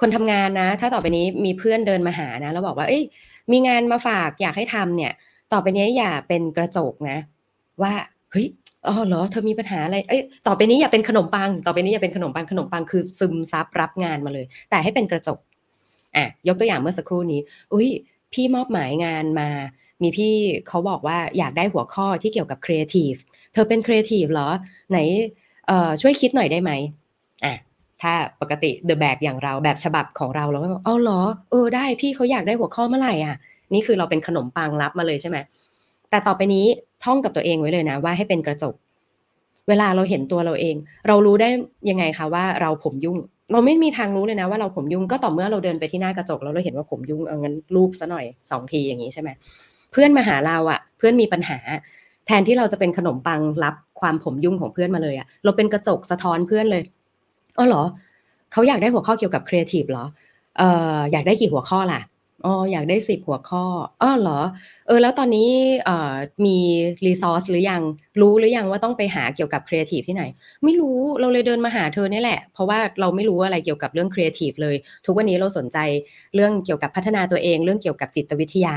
[0.00, 3.02] คนทำงานนะ ถ้าต่อไปนี้มีเพื่อนเดินมาหานะแล้วบอกว่า เอ้ย
[3.52, 5.12] มีงานมาฝากอยากให้ทำเนี่ย
[5.52, 7.18] ต่อไปนี้อย่าเป็นกระจกนะ
[7.82, 7.92] ว่า
[8.30, 8.46] เฮ้ย
[8.86, 15.38] อ๋อเหรอเธอมีปัญหาอะไรเอ้ยต่อไปนี้อย่าเป็นขนมปัง ต่อไปนี้อย่าเป็นขนมปังขนมปังคือซึมซับรับงานมาเลย แต่ให้เป็นกระจก
[16.16, 17.40] อะยกตัวอย่างเมื่อสักครู่นี้
[17.72, 17.88] อุ้ย
[18.32, 19.48] พี่มอบหมายงานมา
[20.02, 20.34] มีพี่
[20.68, 23.14] เขาบอกว่าอยากได้หัวข้อที่เกี่ยวกับครีเอทีฟ
[23.52, 24.48] เธอเป็นครีเอทีฟเหรอ
[24.90, 24.98] ไหน
[26.00, 26.72] ช่วยคิดหน่อยได้ไหม
[27.44, 27.54] อะ
[28.02, 33.36] ถ้าปกติเดอะแบกอย่างเราแบบฉบับของเราเราก็บอกอ๋อเหรอเออได้พี่เขาอยากได้หัวข้อเมื่อไหร่อะ
[33.74, 35.36] นี่คือเราเป็นขนมปังรับมาเลยใช่ไหม
[36.10, 36.64] แต่ต่อไปนี้
[37.04, 38.74] ท่องกับตัวเองไว้เลยนะ ว่าให้เป็นกระจก
[39.68, 40.74] เวลาเราเห็นตัวเราเอง
[41.08, 41.48] เรารู้ได้
[41.90, 43.16] ยังไงคะว่าเราผมยุ่ง
[43.52, 49.30] เราไม่มีทางรู้เลยนะว่าเราผมยุ่งก็ต่อเมื่อเราเดินไปที่หน้ากระจกแล้วเราเห็นว่าผมยุ่งเอางั้นรูปซะหน่อยสองทีอย่างนี้ใช่ไหม
[49.92, 51.58] เพื่อนมาหาเราอะ่ะ เพื่อนมีปัญหา
[52.26, 56.82] แทนที่เราจะเป็นขนมปังรับ ความผมยุ่งของเพื่อนมาเลยอะเราเป็นกระจกสะท้อนเพื่อนเลย
[57.58, 57.82] อ๋อเหรอ
[58.52, 60.04] เขาอยากได้หัวข้อเกี่ยวกับครีเอทีฟเหรอ
[60.58, 62.00] เอ่ออยากได้กี่หัวข้อล่ะ
[62.44, 63.64] อ๋ออยากได้สิบหัวข้อ
[64.02, 64.40] อ้อเหรอ
[64.86, 65.48] เออ แล้วตอนนี้
[65.84, 66.14] เอ่อ
[66.44, 66.58] มี
[67.06, 67.82] resource หรือยัง
[68.20, 70.24] รู้หรือยังว่าต้องไปหาเกี่ยวกับครีเอทีฟที่ไหน
[70.64, 74.76] ไม่รู้ เราเลยเดินมาหาเธอเนี่ยแหละ เพราะว่าเราไม่รู้อะไรเกี่ยวกับเรื่องครีเอทีฟเลย
[75.06, 75.78] ทุกวันนี้เราสนใจ
[76.34, 78.76] เรื่องเกี่ยวกับพัฒนาตัวเอง เรื่องเกี่ยวกับจิตวิทยา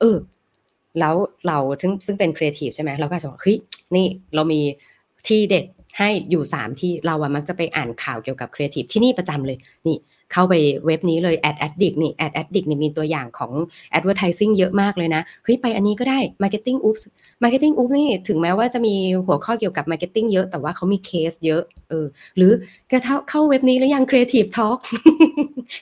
[0.00, 0.16] เออ
[1.00, 1.14] แล้ว
[1.46, 3.58] เราซึ่งซึ่งเป็นครีเอทีฟใช่ไหมเราก็จะบอกเฮ้ย
[3.96, 4.60] นี่เรามี
[5.26, 5.64] ที่เด็ด
[5.98, 9.96] ให้อยู่สามที่เราอะมักจะไปอ่านข่าวเกี่ยวกับครีเอทีฟที่นี่ประจำเลยนี่
[10.32, 10.54] เข้าไป
[10.86, 13.52] เว็บนี้เลย ad addict นี่ ad addict นี่มีตัวอย่างของ
[13.96, 17.02] advertising เยอะมากเลยนะเฮ้ยไปอันนี้ก็ได้ Marketing Oops
[17.42, 18.94] Marketing Oops นี่ถึงแม้ว่าจะมี
[19.26, 22.06] หัวข้อเกี่ยวกับ marketing เยอะ แต่ว่าเขามีเคสเยอะเออ
[22.36, 22.52] หรือ
[22.90, 24.78] ว่าเธอเข้าเว็บนี้แล้วยัง creative talk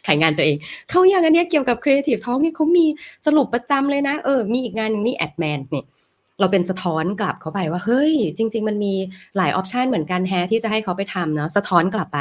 [0.06, 0.56] ขายงานตัวเอง
[0.90, 2.86] เข้ายังอันเนี้ยเกี่ยวกับ creative talk นี่เขามี
[3.26, 5.84] สรุปประจำเลยนะเออมีอีกงานหนึ่งนี่ adman นี่
[6.40, 8.94] เราเป็นสะท้อนกลับเขาไปว่า เฮ้ย จริง ๆ มันมี
[9.36, 12.18] หลาย option เหมือนกันแฮที่จะให้เขาไปทำเนาะสะท้อนกลับไป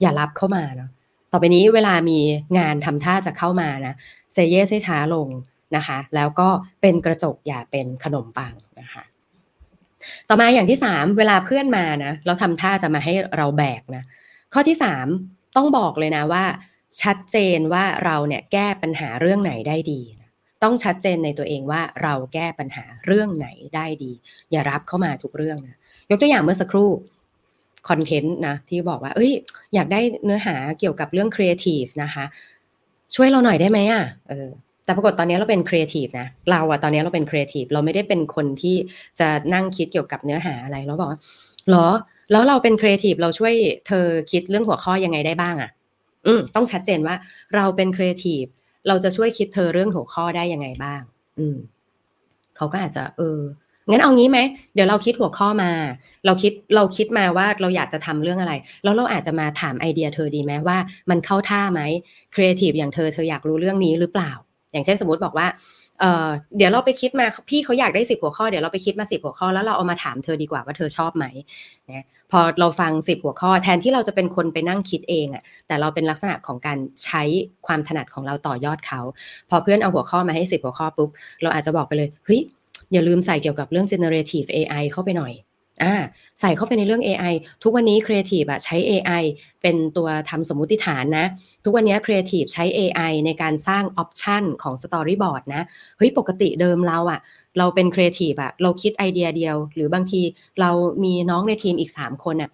[0.00, 0.90] อย่ารับเข้ามาเนาะ
[1.32, 2.18] ต่อไปนี้เวลามี
[2.58, 3.94] งานทำท่าจะเข้ามานะ
[4.32, 5.28] เซเยสให้ช้าลง
[5.76, 6.48] นะคะ แล้วก็
[6.82, 8.52] เป็นกระจกอย่าเป็นขนมปัง
[10.28, 14.04] ต่อมาอย่างที่สามเวลาเพื่อนมานะเราทำท่าจะมาให้เราแบกนะ
[14.52, 15.06] ข้อที่สาม
[15.56, 16.44] ต้องบอกเลยนะว่า
[17.02, 20.30] ชัดเจนว่าเราเนี่ยแก้ปัญหาเรื่องไหนได้ดีนะ
[20.62, 24.12] ต้องชัดเจนในตัวเองว่าเราแก้ปัญหาเรื่องไหนได้ดี
[24.50, 25.76] อย่ารับเข้ามาทุกเรื่องนะ
[26.10, 26.90] ยกตัวอย่างเมื่อสักครู่
[27.88, 29.32] คอนเทนต์นะที่บอกว่า เอ้ย
[29.74, 32.24] อยากได้เนื้อหาเกี่ยวกับเรื่องครีเอทีฟนะคะ
[33.14, 34.48] ช่วยเราหน่อยได้ไหมอะเออ
[34.84, 38.76] แต่ปรากฏตอนนี้เราเป็นครีเอทีฟนะเราอะตอนนี้เราเป็นครีเอทีฟเราไม่ได้เป็นคนที่
[39.20, 41.20] จะนั่งคิดเกี่ยวกับเนื้อหาอะไรเราบอกว่า
[41.70, 41.86] หรอ
[42.32, 43.54] แล้วเราเป็นครีเอทีฟเราช่วย
[43.86, 45.70] เธอคิดเรื่องหัวข้อยังไงได้บ้างอะ
[46.26, 47.14] อืมต้องชัดเจนว่า
[47.54, 48.44] เราเป็นครีเอทีฟ
[48.88, 51.00] เราจะช่วยคิดเธอเรื่องหัวข้อได้ยังไงบ้าง
[51.38, 51.56] อืม
[52.56, 53.40] เขาก็อาจจะ เออ
[53.90, 54.38] งั้นเอางี้ไหม
[54.74, 55.70] เดี๋ยวเราคิดหัวข้อมา
[56.26, 58.52] เราคิดเราคิดมาว่าเราอยากจะทำเรื่องอะไร
[58.84, 60.78] แล้วเราอาจจะมาถามไอเดียเธอดีไหมว่า
[61.10, 61.80] มันเข้าท่าไหม
[62.34, 64.32] ครีเอทีฟอย่างเธอเธออยากรู้เรื่องนี้หรือเปล่า
[64.74, 66.02] อย่างเช่นสมมติบอกว่า
[66.56, 71.24] เดี๋ยวเราไปคิดมาพี่เขาอยากได้สิบหัวข้อเดี๋ยวเราไปคิดมาสิบหัวข้อแล้วเราเอามาถามเธอดีกว่าว่าเธอชอบไหม
[71.90, 77.22] นะพอเราฟังสิบหัวข้อ แทนที่เราจะเป็นคนไปนั่งคิดเองอะแต่เราเป็นลักษณะของการใช้
[77.66, 79.00] ความถนัดของเราต่อยอดเขา
[79.50, 81.10] พอเพื่อนเอาหัวข้อมาให้สิบหัวข้อปุ๊บ
[81.42, 82.40] เราอาจจะบอกไปเลยเฮ้ย
[82.92, 85.32] อย่าลืมใส่เกี่ยวกับเรื่อง generative AI เข้าไปหน่อย
[85.82, 85.94] อ่า
[86.40, 89.22] ใส่เข้าไปในเรื่อง AI ทุกวันนี้ Creative อะใช้ AI
[89.62, 91.26] เป็นตัวทำสมมุติฐานนะ
[91.64, 95.62] ทุกวันนี้ Creative ใช้ AI ในการสร้างออปชันของ Storyboard นะ
[95.98, 97.20] เฮ้ย ปกติเดิมเราอะ
[97.58, 100.20] เราเป็น Creative อะเราคิดไอเดียเดียว หรือบางที
[100.60, 100.70] เรา
[101.04, 102.50] มีน้องในทีมอีก 3 คนอะ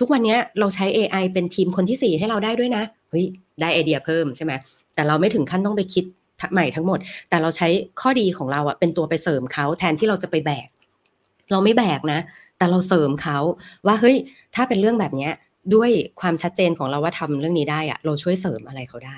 [0.00, 3.26] ทุกวันนี้เราใช้ AI เป็นทีมคนที่ 4 ให้เราได้ด้วยนะ เฮ้ย
[3.60, 4.52] ได้ไอเดียเพิ่มใช่ไหม
[4.94, 6.04] แต่เราไม่ถึงขั้นต้องไปคิด
[6.52, 7.68] ใหม่ทั้งหมด แต่เราใช้
[8.00, 10.68] ข้อดีของเราอะเป็นตัวไปเสริมเขาแทนที่เราจะไปแบก
[11.52, 12.20] เราไม่แบกนะ
[12.62, 13.38] แต่เราเสริมเขา
[13.86, 14.16] ว่าเฮ้ย
[14.54, 15.32] ถ้าเป็นเรื่องแบบเนี้ย
[15.74, 19.16] ด้วยความชัดเจนของเราว่าทำเรื่องนี้ได้อะเราช่วยเสริมอะไรเขาได้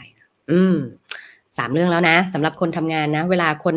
[0.50, 0.76] อืม
[1.58, 3.76] สามเรื่องแล้วนะสำหรับคนทำงานนะ เวลาคน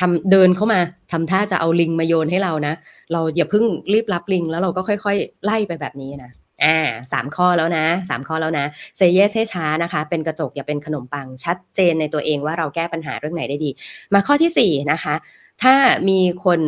[0.00, 0.80] ทำเดินเข้ามา
[1.12, 2.74] ทำท่าจะเอาลิงมาโยนให้เรานะ
[3.12, 6.30] เราอย่าเพิ่งรีบรับลิง แล้วเราก็ค่อย ๆ ไล่ไปแบบนี้นะ
[6.64, 6.78] อ่า
[7.12, 8.64] สามข้อแล้วนะสามข้อแล้วนะ
[8.96, 13.70] เซเยสให้ช้านะคะ เป็นกระจกอย่าเป็นขนมปังชัดเจนในตัวเองว่าเราแก้ปัญหาเรื่องไหนได้ดี
[14.14, 15.14] มาข้อที่สี่นะคะ
[15.62, 15.74] ถ้า
[16.08, 16.60] มีคน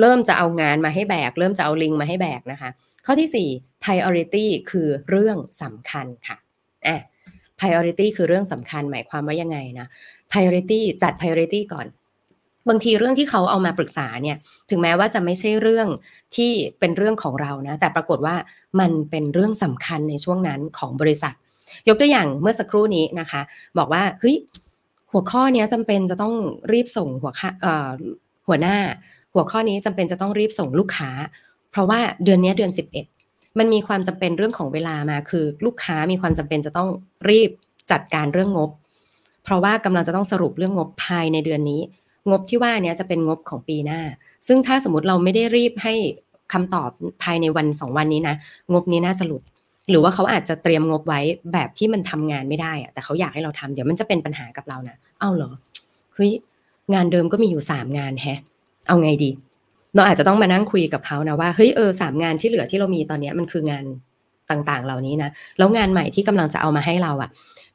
[0.00, 2.70] เริ่มจะเอางานมาให้แบก เริ่มจะเอาลิงมาให้แบกนะคะ
[3.06, 6.36] ข้อที่ 4 priority คือเรื่องสำคัญค่ะ
[6.86, 6.96] อะ
[7.58, 9.86] priority คือเรื่องสำคัญหมายความว่ายังไงนะ
[10.30, 11.86] priority จัด priority ก่อน
[12.68, 14.36] บางทีเรื่องที่เขาเอามาปรึกษาเนี่ย
[14.70, 15.88] ถึงแม้ว่าจะไม่ใช่เรื่อง
[16.36, 18.36] ที่เป็นเรื่องของเรานะ แต่ปรากฏว่า
[18.80, 21.34] มันเป็นเรื่องสำคัญในช่วงนั้นของบริษัท
[21.88, 23.40] ยกตัวอย่างเมื่อสักครู่นี้นะคะ
[23.78, 24.36] บอกว่าเฮ้ย
[25.12, 26.34] หัวข้อนี้จำเป็นจะต้อง
[26.72, 27.48] รีบส่งหัวข้อ
[28.46, 28.76] หัวหน้า
[29.38, 31.10] หัวข้อนี้จำเป็นจะต้องรีบส่งลูกค้า
[31.70, 32.70] เพราะว่าเดือนนี้เดือน
[33.14, 36.88] 11 มันมีความจำเป็นเรื่องของเวลามาคือลูกค้ามีความจำเป็นจะต้อง
[37.30, 37.50] รีบ
[37.90, 38.70] จัดการเรื่องงบ
[39.44, 41.80] เพราะว่ากำลังจะต้องสรุปเรื่องงบภายในเดือนนี้
[42.30, 44.00] งบที่ว่านี้จะเป็นงบของปีหน้า
[44.46, 45.94] ซึ่งถ้าสมมติเราไม่ได้รีบให้
[46.52, 46.90] คำตอบ
[47.22, 48.36] ภายในวันสองวันนี้นะ
[48.72, 49.42] งบนี้น่าจะหลุด
[49.90, 51.20] หรือว่าเขาอาจจะเตรียมงบไว้
[51.52, 55.52] แบบที่มันทำงานไม่ได้อะแต่เขาอยากให้เราทำเดี๋ยวมันจะเป็นปัญหากับเรานะเอ้าเหรอ
[56.14, 56.32] เฮ้ย
[56.94, 58.40] งานเดิมก็มีอยู่สามงานแฮะ
[58.88, 59.30] เอาไงดี
[59.94, 63.84] เราอาจจะต้องมานั่งคุยกับเขานะว่าเฮ้ยเออสามงานที่เหลือที่เรามีตอนนี้มันคืองาน
[64.50, 67.30] ต่างๆ เหล่านี้นะแล้วงานใหม่ที่กำลังจะเอามาให้เราอะ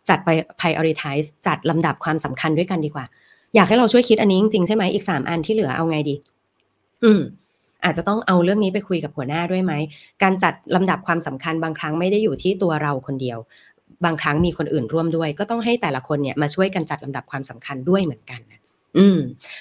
[0.10, 3.06] จัดไป prioritize จัดลำดับความสำคัญด้วยกันดีกว่า
[3.56, 6.15] อยากให้เราช่วยคิดอันนี้จริงๆใช่ไหมอีกสามอันที่เหลือเอาไงดี
[7.04, 7.21] อืม
[7.86, 9.73] อาจจะต้องเอาเรื่องนี้ไปคุยกับหัวหน้าด้วยไหม
[10.23, 13.38] การจัดลำดับความสำคัญบางครั้งไม่ได้อยู่ที่ตัวเราคนเดียว
[14.06, 18.62] บางครั้งมีคนอื่นร่วมด้วย ก็ต้องให้แต่ละคนเนี่ยมาช่วยกันจัดลำดับความสำคัญด้วยเหมือนกันนะ
[18.97, 19.17] อืม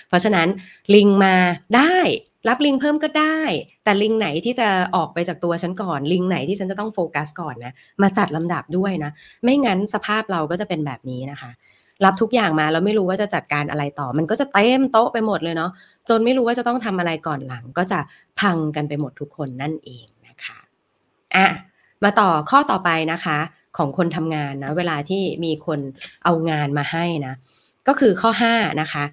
[0.08, 0.48] เพราะฉะนั้น
[0.94, 1.34] ลิงมา
[1.76, 1.96] ได้
[2.48, 3.40] รับลิงเพิ่มก็ได้
[3.84, 9.10] แต่ลิงไหนที่จะออกไปจากตัวฉันก่อน ลิงไหนที่ฉันจะต้องโฟกัสก่อนนะมาจัดลำดับด้วยนะ
[9.44, 11.50] ไม่งั้นสภาพเราก็จะเป็นแบบนี้นะคะ
[12.04, 15.70] รับทุกอย่างมาแล้วไม่รู้ว่าจะจัดการอะไรต่อ มันก็จะเต็มโต๊ะไปหมดเลยเนาะ
[16.08, 17.98] จนไม่รู้ว่าจะต้องทำอะไรก่อนหลัง ก็จะ
[18.40, 20.58] พังกันไปหมดทุกคนนั่นเองนะคะ
[21.34, 21.46] อะ
[22.04, 23.38] มาต่อข้อต่อไปนะคะ
[23.76, 25.80] ของคนทำงานนะเวลาที่มีคน
[26.24, 27.34] เอางานมาให้นะ
[27.88, 29.04] ก็คือข้อ5นะคะ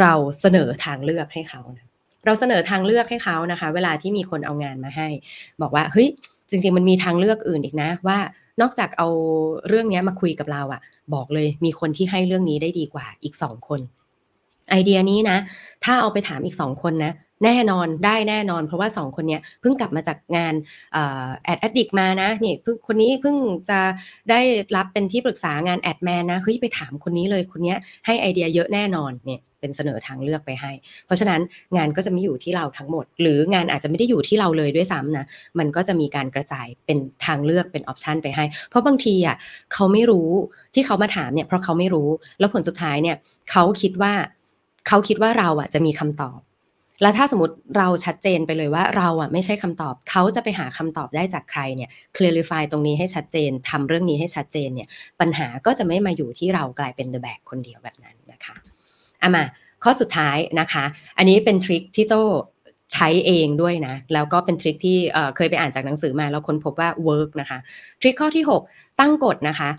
[0.00, 1.86] เราเสนอทางเลือกให้เขานะ
[2.26, 5.08] เราเสนอทางเลือกให้เขานะคะ เวลาที่มีคนเอางานมาให้
[5.62, 6.08] บอกว่าเฮ้ย
[6.50, 8.18] จริง ๆ มันมีทางเลือกอื่นอีกนะ ว่า
[8.60, 9.08] นอกจากเอา
[9.68, 10.80] เรื่องนี้มาคุยกับเราอะ
[11.14, 13.80] บอกเลยมีคนที่ให้เรื่องนี้ได้ดีกว่าอีกสองคน
[14.70, 15.38] ไอเดียนี้นะ
[15.84, 17.12] ถ้าเอาไปถามอีกสองคนนะ
[17.44, 20.54] แน่นอนได้แน่นอน เพราะว่าสองคนเนี้ยเพิ่งกลับมาจากงาน
[21.44, 23.36] แอดแอดดิกมานะนี่เพิ่งคนนี้เพิ่ง
[23.70, 23.80] จะ
[24.30, 24.40] ได้
[24.76, 27.74] รับเป็นที่ปรึกษางาน Adman นะเฮ้ยไปถามคนนี้เลยคนนี้
[28.06, 30.72] ให้ไอเดียเยอะแน่นอนเนี่ย เป็นเสนอทางเลือกไปให้
[31.06, 31.40] เพราะฉะนั้น
[31.76, 35.26] งานก็จะไม่อยู่ที่เราทั้งหมด หรืองานอาจจะไม่ได้อยู่ที่เราเลยด้วยซ้ำนะ
[35.58, 39.36] มันก็จะมีการกระจายเป็นทางเลือกเป็นออปชันไปให้ เพราะบางทีอะ
[39.72, 40.28] เขาไม่รู้
[40.74, 43.16] ที่เขามาถามเนี่ยเพราะเขาไม่รู้แล้วผลสุดท้ายเนี่ย
[43.50, 44.12] เขาคิดว่า
[44.88, 46.40] เขาคิดว่าเราอะจะมีคำตอบ
[47.02, 54.88] แล้วถ้าสมมติเราชัดเจนไปเลยว่าเราอะไม่ใช่คำตอบเขาจะไปหาคำตอบได้จากใครเนี่ย clarify ตรงนี้ให้ชัดเจนทำเรื่องนี้ให้ชัดเจนเนี่ย
[55.20, 58.54] ปัญหาก็จะไม่มาอยู่ที่เรากลายเป็น the bag คนเดียวแบบนั้นนะคะ
[59.22, 59.44] อามา
[59.84, 60.84] ข้อสุดท้ายนะคะ
[61.18, 62.14] อันนี้เป็นทริคที่โจ
[62.92, 64.98] ใช้เองด้วยนะ แล้วก็เป็นทริคที่
[65.36, 67.58] เคยไปอ่านจากหนังสือมาแล้วค้นพบว่าเวิร์กนะคะ
[68.00, 69.70] ทริคข้อที่ 6 ตั้งกฎนะคะ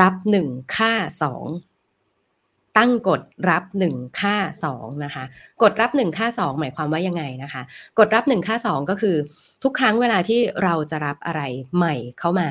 [0.00, 4.36] รับ 1 ค่า 2 ตั้งกฎรับ 1 ค่า
[4.70, 5.24] 2 นะคะ
[5.62, 7.62] กฎรับ 1 ค่า 2 หมายความว่ายังไงนะคะ
[7.98, 9.16] กฎรับ 1 ค่า 2 ก็คือ
[9.62, 11.42] ทุกครั้งเวลาที่เราจะรับอะไร
[11.76, 12.48] ใหม่เข้ามา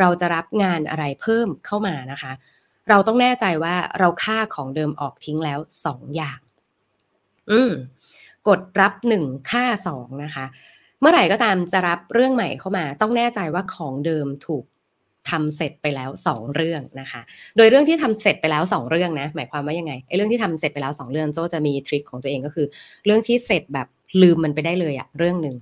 [0.00, 2.32] เราจะรับงานอะไรเพิ่มเข้ามานะคะ
[2.88, 6.40] เราต้องแน่ใจว่าเราค่าของเดิมออกทิ้งแล้ว2อย่าง
[7.50, 7.72] อืม
[8.48, 9.64] กดรับ1ค่า
[9.94, 10.46] 2นะคะ
[11.00, 14.64] เมื่อไหร่ก็ตามจะรับเรื่องใหม่เข้ามา ต้องแน่ใจว่าของเดิมถูก
[15.30, 17.20] ทำเสร็จไปแล้ว 2 เรื่องนะคะ
[17.56, 22.66] โดยเรื่องที่ทำเสร็จไปแล้ว 2 เรื่องนะ หมายความว่ายังไงไอ้เรื่องที่ทำเสร็จไปแล้ว 2 เรื่องโจจะมีทริคของตัวเองก็คือ
[23.04, 23.86] เรื่องที่เสร็จแบบ
[24.22, 25.56] ลืมมันไปได้เลยอะเรื่องหนึ่ง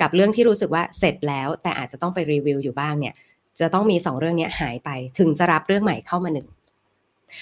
[0.00, 3.14] กับเรื่องที่รู้สึกว่าเสร็จแล้ว แต่อาจจะต้องไปรีวิวอยู่บ้างเนี่ย
[3.60, 6.46] จะต้องมี 2 เรื่องนี้หายไป ถึงจะรับเรื่องใหม่เข้ามาหนึ่ง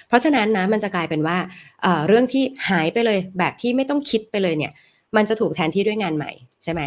[0.09, 1.37] เพราะฉะนั้นนะมันจะกลายเป็นว่า
[1.83, 4.72] เเรื่องที่หายไปเลยแบบที่ไม่ต้องคิดไปเลยเนี่ย
[5.16, 6.31] มันจะถูกแทนที่ด้วยงานใหม่
[6.64, 6.83] ใช่ไหม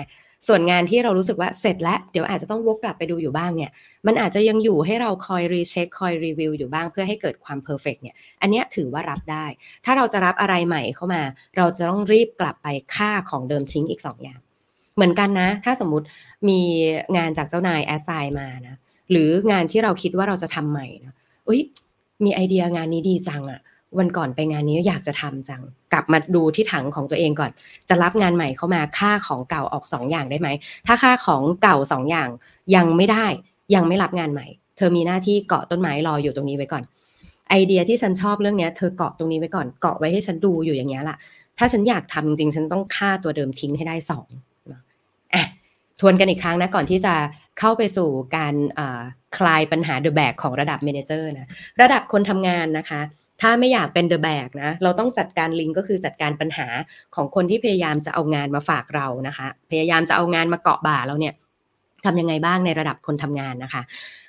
[0.47, 3.71] ส่วนงานที่เรารู้สึกว่าเสร็จแล้ว เดี๋ยวอาจจะต้องวกกลับไปดูอยู่บ้างเนี่ย
[4.07, 9.45] มันอาจจะยังอยู่ให้เราคอยรีเช็คคอยรีวิวอยู่บ้างเพื่อให้เกิดความเพอร์เฟกเนี่ย อันนี้ถือว่ารับได้
[9.85, 11.21] ถ้าเราจะรับอะไรใหม่เข้ามา
[11.57, 14.39] เราจะต้องรีบกลับไปค่าของเดิมทิ้งอีก 2 อย่าง
[14.95, 16.05] เหมือนกันนะ ถ้าสมมติ
[16.49, 16.59] มี
[17.17, 18.75] งานจากเจ้านายแอสไซน์มานะ
[19.11, 21.13] หรืองานที่เราคิดว่าเราจะทำใหม่นะ
[21.47, 21.61] อุ้ย
[22.23, 23.61] มีไอเดียงานนี้ดีจังอะ
[23.97, 25.61] วันก่อนไปงานนี้อยากจะทำจัง
[25.93, 27.51] กลับมาดูที่ถังของตัวเองก่อน
[27.89, 30.49] จะรับงานใหม่เข้ามาค่าของเก่าออก 2ออย่างได้ไหม
[30.87, 32.29] ถ้าค่าของเก่า2ออย่าง
[32.75, 33.25] ยังไม่ได้
[33.75, 34.47] ยังไม่รับงานใหม่
[34.77, 36.83] เธอมีหน้าที่เกาะต้นไม้รออยู่ตรงนี้ไว้ก่อน
[37.49, 41.17] ไอเดียที่ฉันชอบเรื่องนี้เธอเกาะตรงนี้ไว้ก่อนเกาะไว้ให้ฉันดูอยู่อย่างเงี้ยละ
[41.57, 44.27] ถ้าฉันอยากทำจริงฉันต้องฆ่าตัวเดิมทิ้งให้ได้สอง
[45.33, 45.45] อะ
[45.99, 47.13] ทวนกันอีกครั้งนะก่อนที่จะ
[47.59, 48.55] เข้าไปสู่การ
[49.37, 51.49] คลายปัญหาเดอะแบกของระดับ manager นะ
[51.81, 53.01] ระดับคนทำงานนะคะ
[53.41, 56.67] ถ้าไม่อยากเป็นเดอะแบกนะเราต้องจัดการลิงก็คือจัดการปัญหา
[57.15, 61.33] ของคนที่พยายามจะเอางานมาฝากเรานะคะ พยายามจะเอางานมาเกาะบ่าเราเนี่ย
[62.05, 63.81] ทำยังไงบ้างในระดับคนทำงานนะคะ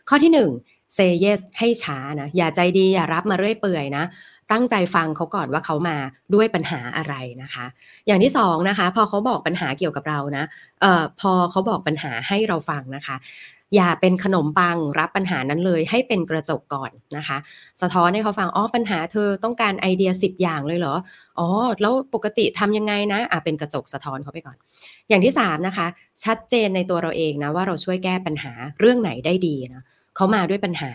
[0.09, 0.51] ข้อที่หนึ่ง
[0.95, 4.05] say yes ให้ช้านะอย่าใจดีอย่ารับมาเรื่อยเปื่อยนะ
[4.53, 5.97] ตั้งใจฟังเขาก่อนว่าเขามา
[6.35, 7.67] ด้วยปัญหาอะไรนะคะ
[8.07, 10.45] อย่างที่สองนะคะพอเขาบอกปัญหาเกี่ยวกับเรานะ
[10.81, 13.17] เอ่อพอเขาบอกปัญหาให้เราฟังนะคะ
[13.77, 17.39] อย่าเป็นขนมปังรับปัญหานั้นเลยให้เป็นกระจกก่อนนะคะ
[17.81, 20.95] สะท้อนให้เขาฟังอ๋อปัญหาเธอต้องการไอเดีย 10 อย่างเลยเหรอ
[21.39, 21.49] อ๋อ
[21.83, 24.57] แล้วปกติทำยังไงนะอะเป็นกระจกสะท้อนเขาไปก่อน
[25.09, 25.87] อย่างที่3นะคะ
[26.25, 29.83] ชัดเจนในตัวเราเองนะว่าเราช่วยแก้ปัญหาเรื่องไหนได้ดีนะ
[30.17, 30.91] เขามาด้วยปัญหา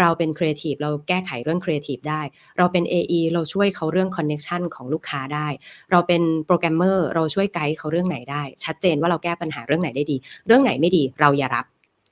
[0.00, 2.22] เราเป็นครีเอทีฟเราแก้ไขเรื่องครีเอทีฟได้
[2.58, 5.48] เราเป็น AE เราช่วยเขาเรื่อง connection ของลูกค้าได้
[5.90, 11.66] เราเป็นโปรแกรมเมอร์เราช่วยไกด์เขาเรื่องไหนได้ ชัดเจนว่าเราแก้ปัญหาเรื่องไหนได้ดี เรื่องไหนไม่ดีเราอย่ารับ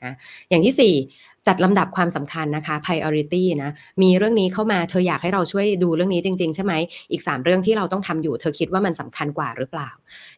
[0.04, 0.14] นะ
[0.48, 3.70] อย่างที่ 4 จัดลำดับความสำคัญนะคะ priority นะ
[4.02, 6.72] มีเรื่องนี้เข้ามาเธออยากให้เราช่วยดูเรื่องนี้จริง ๆ ใช่ไหม
[7.12, 9.90] อีก 3 เรื่องที่เราต้องทำอยู่ เธอคิดว่ามันสำคัญกว่าหรือเปล่า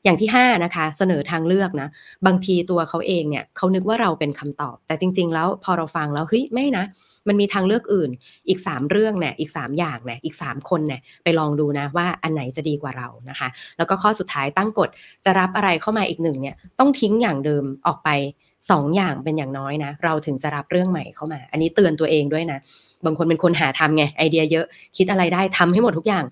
[0.04, 1.88] อย่างที่ 5 นะคะ เสนอทางเลือกนะ
[2.26, 6.84] บางทีตัวเขาเองเนี่ยเขานึกว่าเราเป็นคำตอบ แต่จริง ๆ แล้วพอเราฟังแล้วเฮ้ยไม่นะ
[7.28, 8.10] มันมีทางเลือกอื่น
[8.48, 14.88] อีก 3 เรื่องเนี่ยอีก 3 อย่างเนี่ยอีก 3 คนเนี่ยไปลองดูนะว่าอันไหนจะดีกว่าเรานะคะ แล้วก็ข้อสุดท้ายตั้งกฎ
[15.24, 18.10] จะรับอะไรเข้ามาอีกหนึ่งเนี่ยต้องทิ้งอย่างเดิมออกไป
[18.70, 22.58] สองอย่างเป็นอย่างน้อยนะ เราถึงจะรับเรื่องใหม่เข้ามา อันนี้เตือนตัวเองด้วยนะ
[23.04, 26.24] บางคนเป็นคนหาทำไงไอเดียเยอะ คิดอะไรได้ทำให้หมดทุกอย่าง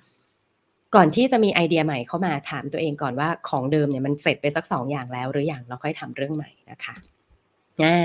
[0.95, 6.95] ก่อนที่จะมีไอเดียใหม่เข้ามาถามตัวเองก่อนว่าของเดิมเนี่ยมันเสร็จไปสักสองอย่างแล้วหรืออย่างเราค่อยทำเรื่องใหม่นะคะ
[7.80, 7.98] อ่า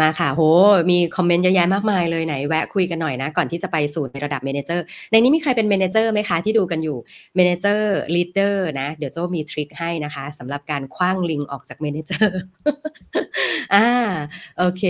[0.00, 0.42] มาค่ะโห
[0.90, 6.98] มีคอมเมนต์เยอะแยะมากมายเลยไหนแวะคุยกันหน่อยนะ ก่อนที่จะไปสู่ในระดับ manager ในนี้มีใครเป็น manager ไหมคะ ที่ดูกันอยู่
[7.36, 12.40] manager leader นะ เดี๋ยวโจมี trick ให้นะคะสำหรับการขว้างลิงออกจาก manager
[13.74, 13.88] อ่า
[14.58, 14.82] โอเค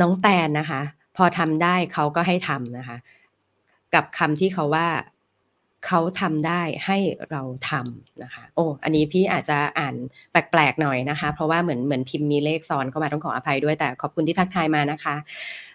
[0.00, 0.80] น้องแตนนะคะ
[1.16, 2.96] พอทำได้เขาก็ให้ทำนะคะ
[3.94, 4.86] กับคำที่เขาว่า
[5.86, 6.98] เขาทำได้ให้
[7.30, 9.94] เราทำนะคะ โอ้อันนี้พี่อาจจะอ่าน
[10.30, 15.14] แปลกๆหน่อยนะคะ เพราะว่าเหมือนเหมือนพิมพ์มีเลขซ้อนเข้ามาต้องขออภัยด้วยแต่ขอบคุณที่ทักทายมานะคะ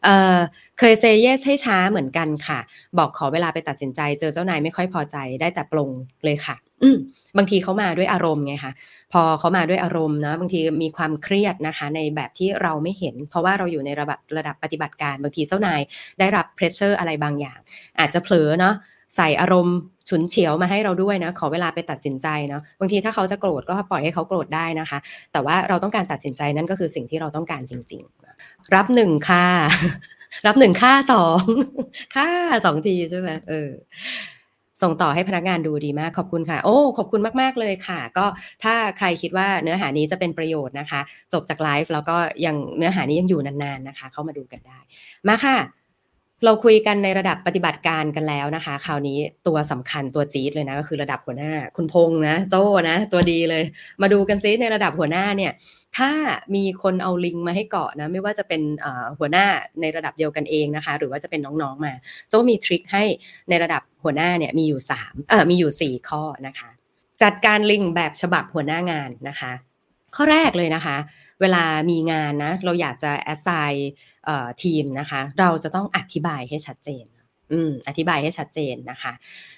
[0.03, 0.37] เอ่อ
[0.79, 2.59] เคยเซเยสให้ช้าเหมือนกันค่ะ
[2.97, 5.89] บอกขอเวลาไปตัดสินใจ เจอเจ้านายไม่ค่อยพอใจได้แต่ปรง
[6.25, 6.97] เลยค่ะ อืม
[7.37, 8.73] บางทีเขามาด้วยอารมณ์ไงคะ
[9.13, 15.81] พอเขามาด้วยอารมณ์นะบางทีมีความเครียดนะคะ ในแบบที่เราไม่เห็น เพราะว่าเราอยู่ในระดับระดับปฏิบัติการ บางทีเจ้านาย
[16.19, 17.59] ได้รับเพรสเชอร์อะไรบางอย่าง
[17.99, 18.75] อาจจะเผลอเนาะ
[19.15, 19.77] ใส่อารมณ์
[20.09, 24.99] ฉุนเฉียวมาให้เราด้วยนะ ขอเวลาไปตัดสินใจเนาะบางทีถ้าเขาจะโกรธก็ปล่อยให้เขาโกรธได้นะคะ
[25.33, 28.03] แต่ว่าเราต้องการตัดสินใจนั่นก็คือสิ่งที่เราต้องการจริง
[28.39, 29.45] ๆ รับหนึ่งค่า
[30.47, 31.43] รับหนึ่งค่าสอง
[32.15, 32.27] ค่า
[32.65, 33.69] สองทีใช่ไหมเออ
[34.81, 38.25] ส่งต่อให้พนักงานดูดีมากขอบคุณค่ะ โอ้ขอบคุณมาก ๆ เลยค่ะ ก็
[38.63, 41.01] ถ้าใครคิดว่าเนื้อหานี้จะเป็นประโยชน์นะคะ
[41.33, 44.79] จบจากไลฟ์แล้วก็ยังเนื้อหานี้ยังอยู่นานๆนะคะ เข้ามาดูกันได้
[45.27, 45.57] มาค่ะ
[46.45, 53.63] เราคุยกันในระดับปฏิบัติการกันแล้วนะคะ คราวนี้ตัวสำคัญตัวจี๊ดเลยนะก็คือระดับหัวหน้า คุณพงษ์นะโจ้นะ ตัวดีเลย
[54.01, 55.51] มาดูกันซิในระดับหัวหน้าเนี่ย
[55.97, 56.11] ถ้า
[56.55, 58.61] มีคนเอาลิงมาให้เกาะนะ ไม่ว่าจะเป็น
[59.19, 59.45] หัวหน้า
[59.81, 61.93] ในระดับเดียวกันเองนะคะ หรือว่าจะเป็นน้องๆมา
[62.29, 63.03] โจ้มีทริคให้
[63.49, 66.69] ในระดับหัวหน้าเนี่ยมีอยู่3เอ่อมีอยู่ 4 ข้อนะคะ
[67.23, 69.51] จัดการลิงแบบฉบับหัวหน้างานนะคะ
[70.15, 70.97] ข้อแรกเลยนะคะ
[71.41, 73.77] เวลามีงานนะ เราอยากจะ assign
[74.63, 77.05] ทีมนะคะ เราจะต้องอธิบายให้ชัดเจน
[77.51, 79.13] อืมอธิบายให้ชัดเจนนะคะ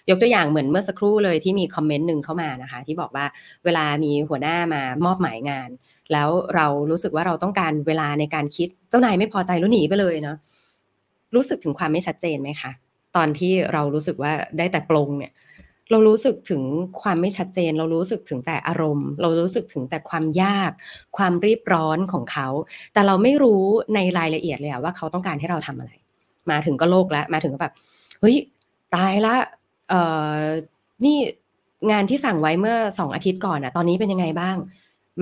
[0.10, 3.26] ยกตัวอย่างเหมือนเมื่อสักครู่เลยที่มีคอมเมนต์หนึ่งเข้ามานะคะ ที่บอกว่า
[3.66, 5.70] เวลามีหัวหน้ามามอบหมายงาน
[6.12, 10.38] แล้วเรารู้สึกว่าเราต้องการเวลาในการคิดเจ้านายไม่พอใจแล้วหนีไปเลยเนาะ
[11.36, 12.72] รู้สึกถึงความไม่ชัดเจนไหมคะ
[13.16, 15.32] ตอนที่เรารู้สึกว่าได้แต่ปรงเนี่ย
[15.92, 16.62] เรารู้สึกถึง
[17.02, 20.72] ความไม่ชัดเจน เรารู้สึกถึงแต่อารมณ์ เรารู้สึกถึงแต่ความยาก
[21.18, 22.48] ความรีบร้อนของเขา
[22.94, 23.64] แต่เราไม่รู้
[23.96, 25.92] ในรายละเอียดเลยว่าเขาต้องการให้เราทำอะไร
[26.52, 27.74] มาถึงก็โลกแล้วมาถึงก็แบบ
[28.20, 28.36] เฮ้ย
[28.96, 29.36] ตายละ
[29.90, 30.02] เอ่
[30.36, 30.40] อ
[31.06, 31.18] นี่
[31.92, 34.56] งานที่สั่งไว้เมื่อสองอาทิตย์ก่อนอะตอนนี้เป็นยังไงบ้าง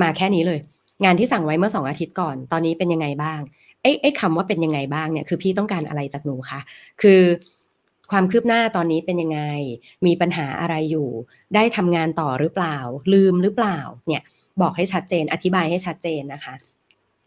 [0.01, 0.59] มาแค่นี้เลย
[1.05, 3.39] งานที่สั่งไว้เมื่อสองอาทิตย์ก่อน ตอนนี้เป็นยังไงบ้าง
[3.81, 6.59] ไอ้ไอ้คำว่าเป็นยังไงบ้างเนี่ยคือพี่ต้องการอะไรจากหนูคะ
[7.01, 7.21] คือ
[8.13, 9.41] ความคืบหน้าตอนนี้เป็นยังไง
[10.05, 11.09] มีปัญหาอะไรอยู่
[11.55, 12.77] ได้ทำงานต่อหรือเปล่า
[13.13, 14.23] ลืมหรือเปล่า เนี่ย
[14.61, 16.53] บอกให้ชัดเจน อธิบายให้ชัดเจนนะคะ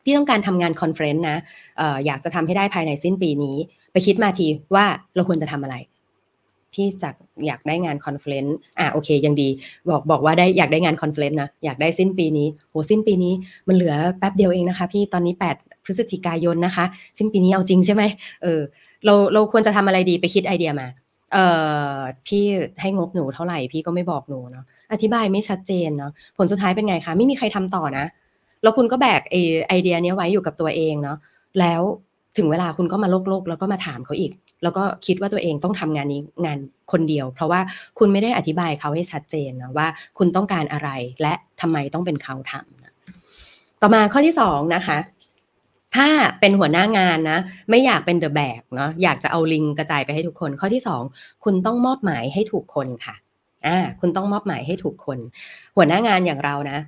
[0.04, 1.36] พี่ต้องการทำงาน conference นะ
[1.80, 3.56] อออยากจะทำให้ได้ภายในสิ้นปีนี้
[3.92, 5.76] ไปคิดมาทีว่าเราควรจะทำอะไร
[6.72, 7.14] พี่จาก
[7.46, 9.48] อยากได้งาน conference อ่าโอเค ยังดี
[9.90, 13.32] บอกบอกว่าได้อยากได้งาน conference นะ อยากได้สิ้นปีนี้ โห สิ้นปีนี้
[13.68, 16.84] มันเหลือแป๊บเดียวเองนะคะ พี่ ตอนนี้ 8 พฤศจิกายนนะคะ
[17.18, 18.02] สิ้นปีนี้เอาจริงใช่ไหม
[18.42, 18.60] เออ
[19.04, 20.88] เราเราควรจะทำอะไรดีไปคิดไอเดียมา
[21.32, 21.44] เอ่
[21.96, 22.44] อพี่
[22.80, 28.06] ให้งบหนูเท่าไหร่พี่ก็ไม่บอกหนูเนาะอธิบายไม่ชัดเจนเนาะผลสุดท้ายเป็นไงคะไม่มีใครทำต่อนะ
[28.62, 29.36] แล้วคุณก็แบกไอ
[29.68, 31.18] ไอเดียนี้ไว้อยู่กับตัวเองเนาะ
[31.60, 31.82] แล้ว
[32.36, 34.32] ถึงเวลาคุณก็มาโลกโลกแล้วก็มาถามเขาอีก
[34.62, 36.58] แล้วก็คิดว่าตัวเองต้องทำงานนี้งาน
[36.92, 37.60] คนเดียว เพราะว่า
[37.98, 39.86] คุณไม่ได้อธิบายเขาให้ชัดเจนนะว่า
[40.18, 40.90] คุณต้องการอะไร
[41.22, 42.92] และทำไมต้องเป็นเขาทำนะ
[43.80, 44.98] ต่อมาข้อที่สองนะคะ
[45.96, 46.08] ถ้า
[46.40, 47.38] เป็นหัวหน้างานนะ
[47.70, 51.02] ไม่อยากเป็นเดอะแบกเนาะอยากจะเอาลิงกระจายไปให้ทุกคน ข้อที่สอง
[51.44, 53.14] คุณต้องมอบหมายให้ถูกคนค่ะ
[53.66, 55.18] อ่าคุณต้องมอบหมายให้ถูกคน
[55.76, 56.78] หัวหน้างานอย่างเรานะ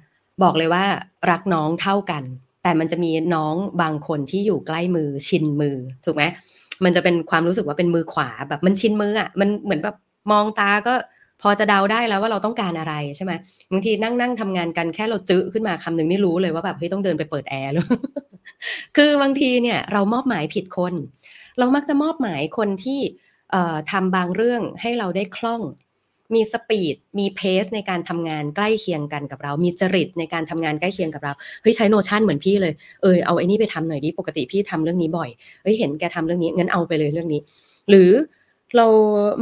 [0.43, 0.85] บอกเลยว่า
[1.31, 2.23] รักน้องเท่ากัน
[2.63, 6.25] แต่มันจะมีน้องบางคนที่อยู่ใกล้มือชินมือถูกไหม
[6.85, 9.97] มันจะเป็นความรู้สึกว่าเป็นมือขวาแบบมันชินมืออะ่ะมันเหมือนแบบ
[10.33, 10.95] มองตาก็
[11.43, 13.33] พอจะเดาได้แล้วว่าเราต้องการอะไรใช่ไหม
[13.71, 17.85] บางทีนั่งนั่งทำงานกันแค่เราจื้อขึ้นมาคำหนึ่งนี่รู้เลยว่าแบบเฮ้ยต้องเดินไปเปิดแอร์เลย
[18.97, 20.95] คือบางทีเนี่ยเรามอบหมายผิดคน
[21.59, 23.01] เรามักจะมอบหมายคนที่
[23.93, 25.63] ทำบางเรื่องให้เราได้คล่อง
[26.35, 32.73] มีสปีด มีเพสในการทำงานใกล้เคียงกันกับเรา มีจริตในการทำงานใกล้เคียงกับเรา เฮ้ยใช้โนชั่นเหมือนพี่เลย
[33.03, 35.29] เออเอาไอ้นี่ไปทำหน่อยดิ ปกติพี่ทำเรื่องนี้บ่อย
[35.63, 37.41] เฮ้ยเห็นแกทำเรื่องนี้งั้นเอาไปเลยเรื่องนี้
[37.91, 38.11] หรือ
[38.77, 38.87] เรา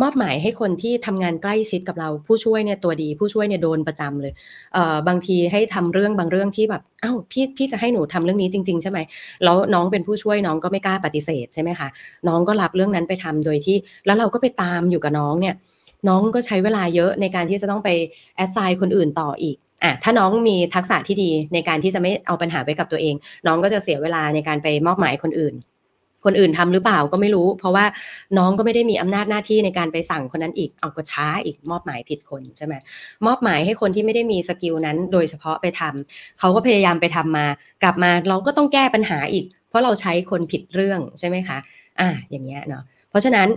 [0.03, 4.33] มอบหมายให้คนที่ทำงานใกล้ชิดกับเราผู้ช่วยเนี่ยตัวดี ผู้ช่วยเนี่ยโดนประจำเลย
[4.75, 8.99] เอ่อบางทีให้ทำเรื่องบางเรื่องที่แบบอ้าวพี่พี่จะให้หนูทำเรื่องนี้จริง ๆ ใช่ไหม
[9.45, 11.89] แล้วน้องเป็นผู้ช่วยน้องก็ไม่กล้าปฏิเสธใช่ไหมคะ
[12.29, 15.55] น้องก็รับเรื่องนั้นไปทำโดยที่ แล้วเราก็ไปตามอยู่กับน้องเนี่ย
[16.09, 17.89] น้องก็ใช้เวลาเยอะในการที่จะต้องไป
[18.37, 23.15] แอดไซน์คนอื่นต่ออีกอะถ้าน้องมีทักษะที่ดีในการที่จะไม่เอาปัญหาไปกับตัวเอง
[23.47, 25.55] น้องก็จะเสียเวลาในการไปมอบหมายคนอื่น
[26.27, 27.85] คนอื่นทำหรือเปล่าก็ไม่รู้ เพราะว่า
[28.39, 32.75] น้องก็ไม่ได้มีอำนาจหน้าที่ในการไปสั่งคนนั้นอีกเอาก็ช้าอีกมอบหมายผิดคนใช่ไหม
[33.27, 37.47] มอบหมายให้คนที่ไม่ได้มีสกิลนั้นโดยเฉพาะไปทำเขาก็พยายามไปทำมา
[37.83, 41.59] กลับมาเราก็ต้องแก้ปัญหาอีก เพราะเราใช้คนผิดเรื่องใช่ไหมคะ
[42.01, 43.49] อ่าอย่างเงี้ยเนาะเพราะฉะนั้น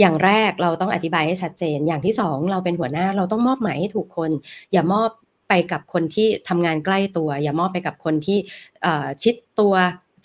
[0.00, 4.30] อย่างแรกเราต้องอธิบายให้ชัดเจน อย่างที่สองเราเป็นหัวหน้าเราต้องมอบหมายให้ถูกคน
[4.72, 5.10] อย่ามอบ
[5.48, 8.38] ไปกับคนที่ทำงานใกล้ตัว อย่ามอบไปกับคนที่
[9.22, 9.74] ชิดตัว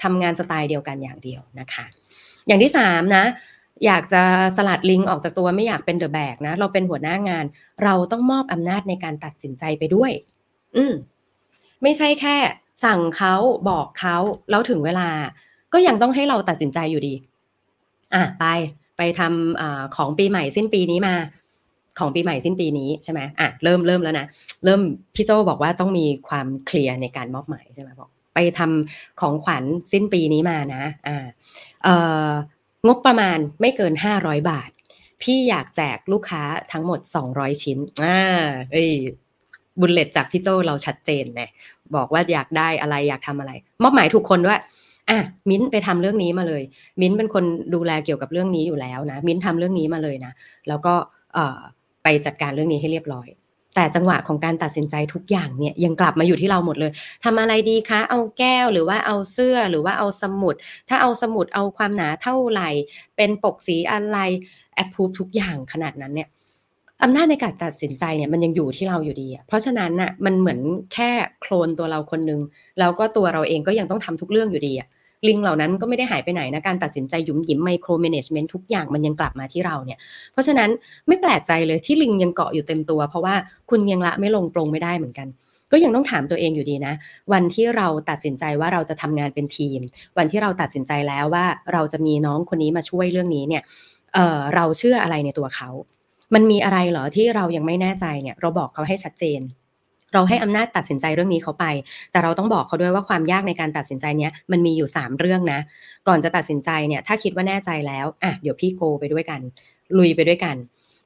[0.03, 1.86] ทำงานสไตล์เดียวกันอย่างเดียวนะคะ
[2.47, 3.25] อย่างที่สามนะ
[3.86, 4.23] อยากจะ
[4.58, 7.45] สลัดลิงออกจากตัวไม่อยากเป็นเดอะแบกนะ เราเป็นหัวหน้างาน
[7.84, 10.12] เราต้องมอบอำนาจในการตัดสินใจไปด้วย
[10.75, 10.93] อืม
[11.84, 12.36] ไม่ใช่แค่
[12.84, 13.36] สั่งเขา
[13.69, 14.17] บอกเขา
[14.49, 15.10] แล้วถึงเวลา
[15.73, 17.13] ก็ยังต้องให้เราตัดสินใจอยู่ดี
[18.13, 18.45] อะไป
[18.97, 19.63] ไปทำอ
[19.95, 21.15] ของปีใหม่สิ้นปีนี้มา
[21.99, 24.25] ของปีใหม่สิ้นปีนี้ใช่ไหมอะเริ่มเริ่มแล้วนะ
[24.65, 24.81] เริ่ม
[25.15, 31.26] พี่โจบอกว่าต้องมีความเคลียร์ในการมอบหมายใช่ไหมบอก ไปทำของขวัญสิ้นปีนี้มานะอ่า
[31.84, 31.95] เอ่
[32.28, 32.30] อ
[32.88, 34.69] งบประมาณไม่เกินห้าร้อยบาท
[35.21, 38.19] พี่อยากแจกลูกค้าทั้งหมดสองร้อยชิ้นอ่า
[38.71, 38.91] เอ้ย
[39.80, 41.50] บุลเลตจากพี่โจเราชัดเจนเลย
[41.95, 43.52] บอกว่าอยากได้อะไรอยากทำอะไร
[43.84, 44.62] มอบหมายถูกคนด้วย
[45.10, 45.19] อะ
[45.50, 46.63] มิ้นไปทำเรื่องนี้มาเลย
[47.02, 47.43] มิ้นเป็นคน
[47.76, 50.32] ดูแลเกี่ยวกับเรื่องนี้อยู่แล้วนะ มิ้นทำเรื่องนี้มาเลยนะ
[50.67, 50.93] แล้วก็
[51.34, 51.60] เอ่อ
[52.04, 53.28] ไปจัดการเรื่องนี้ให้เรียบร้อย
[53.75, 56.91] แต่จังหวะของการตัดสินใจทุกอย่างเนี่ยยังกลับมาอยู่ที่เราหมดเลย
[57.23, 60.55] ทำอะไรดีคะ เอาแก้วหรือว่าเอาเสื้อหรือว่าเอาสมุด
[60.89, 62.69] ถ้าเอาสมุดเอาความหนาเท่าไหร่
[63.15, 64.17] เป็นปกสีอะไร
[64.75, 66.29] แอปพูฟทุกอย่างขนาดนั้นเนี่ย
[67.03, 70.59] อำนาจในการตัดสินใจเนี่ยมันยังอยู่ที่เราอยู่ดี เพราะฉะนั้นน่ะมันเหมือน
[70.93, 71.09] แค่
[71.41, 72.39] โคลนตัวเราคนนึง
[72.79, 74.88] แล้วก็ตัวเราเองก็ยังต้องทำทุกเรื่องอยู่ดีอะ
[75.27, 79.99] ลิงเหล่านั้นก็ไม่ได้หายไปไหนนะ การตัดสินใจหยุมหยิมไมโครเมネจเมนต์ทุกอย่างมันยังกลับมาที่เราเนี่ย
[80.31, 80.69] เพราะฉะนั้น
[81.07, 83.35] ไม่แปลกใจเลยที่ลิงยังเกาะอยู่เต็มตัว เพราะว่า
[83.69, 85.27] คุณยังละไม่ลงปรงไม่ได้เหมือนกัน
[85.71, 86.93] ก็ยังต้องถามตัวเองอยู่ดีนะ
[87.33, 89.79] วันที่เราตัดสินใจว่าเราจะทำงานเป็นทีม
[90.17, 93.63] วันที่เราตัดสินใจแล้วว่าเราจะมีน้องคนนี้มาช่วยเรื่องนี้เนี่ย
[94.13, 95.69] เเราเชื่ออะไรในตัวเขา
[96.33, 99.39] มันมีอะไรเหรอที่เรายังไม่แน่ใจเนี่ย เราบอกเขาให้ชัดเจน
[100.15, 101.65] เราให้อำนาจตัดสินใจเรื่องนี้เขาไป
[102.12, 105.60] แต่เราต้องบอกเขาด้วยว่าความยากในการตัดสินใจเนี้ยมันมีอยู่ 3 เรื่องนะ
[106.08, 109.41] ก่อนจะตัดสินใจเนี่ยถ้าคิดว่าแน่ใจแล้วอะเดี๋ยวพี่โกไปด้วยกัน
[109.97, 110.58] ลุยไปด้วยกัน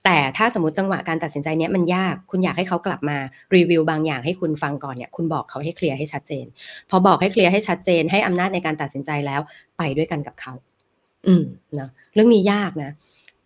[0.06, 3.18] แต่ถ้าสมมติจังหวะการตัดสินใจเนี้ยมันยากคุณอยากให้เขากลับมา
[3.56, 6.46] รีวิวบางอย่างให้คุณฟังก่อนเนี่ยคุณบอกเขาให้เคลียร์ให้ชัดเจน
[6.90, 9.42] พอบอกให้เคลียร์ให้ชัดเจน ให้อำนาจในการตัดสินใจแล้ว
[9.78, 10.54] ไปด้วยกันกับเขา
[11.28, 11.44] อืม
[11.80, 12.92] นะเรื่องนี้ยากนะ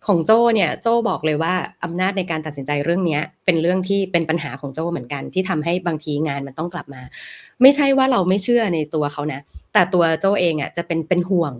[0.06, 7.02] ของโจ้เนี่ยโจ้บอกเลยว่าอำนาจในการตัดสินใจเรื่องนี้เป็นเรื่องที่เป็นปัญหาของโจ้เหมือนกัน ที่ทำให้บางทีงานมันต้องกลับมา
[7.62, 9.40] ไม่ใช่ว่าเราไม่เชื่อในตัวเขานะ
[9.72, 11.52] แต่ตัวโจ้เองอะจะเป็นเป็นห่วง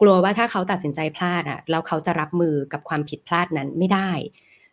[0.00, 4.10] กลัวว่าถ้าเขาตัดสินใจพลาดอะแล้วเขาจะรับมือกับความผิดพลาดนั้นไม่ได้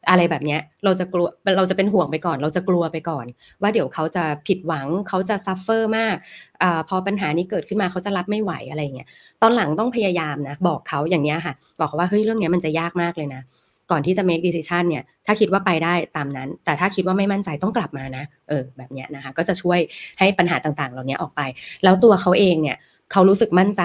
[0.10, 3.26] อะไรแบบนี้เราจะกลัวเราจะเป็นห่วงไปก่อน เราจะกลัวไปก่อน
[3.62, 6.16] ว่าเดี๋ยวเขาจะผิดหวังเขาจะ suffer มาก
[6.64, 9.08] อพอปัญหานี้เกิดขึ้นมาเขาจะรับไม่ไหวอะไรเงี้ย
[9.42, 13.44] ตอนหลังต้องพยายามนะบอกเขาอย่างนี้ค่ะ บอกเขาว่าเฮ้ยเรื่องนี้มันจะยากมากเลยนะ
[13.92, 19.80] ก่อนที่จะ make decision เนี่ยถ้าคิดว่าไปได้ตามนั้น แต่ถ้าคิดว่าไม่มั่นใจต้องกลับมานะเออแบบนี้นะคะก็จะช่วย
[20.20, 21.42] ให้ปัญหาต่างๆ เหล่านี้ออกไป
[21.84, 22.78] แล้วตัวเขาเองเนี่ย
[23.12, 23.84] เขารู้สึกมั่นใจ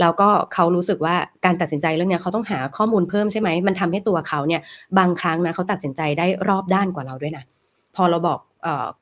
[0.00, 4.60] แล้วก็เขารู้สึกว่าการตัดสินใจเรื่องนี้เขาต้องหาข้อมูลเพิ่มใช่ไหมมันทำให้ตัวเขาเนี่ย
[4.98, 7.44] บางครั้งนะเขาตัดสินใจได้รอบด้านกว่าเราด้วยนะ
[7.96, 8.38] พอเราบอก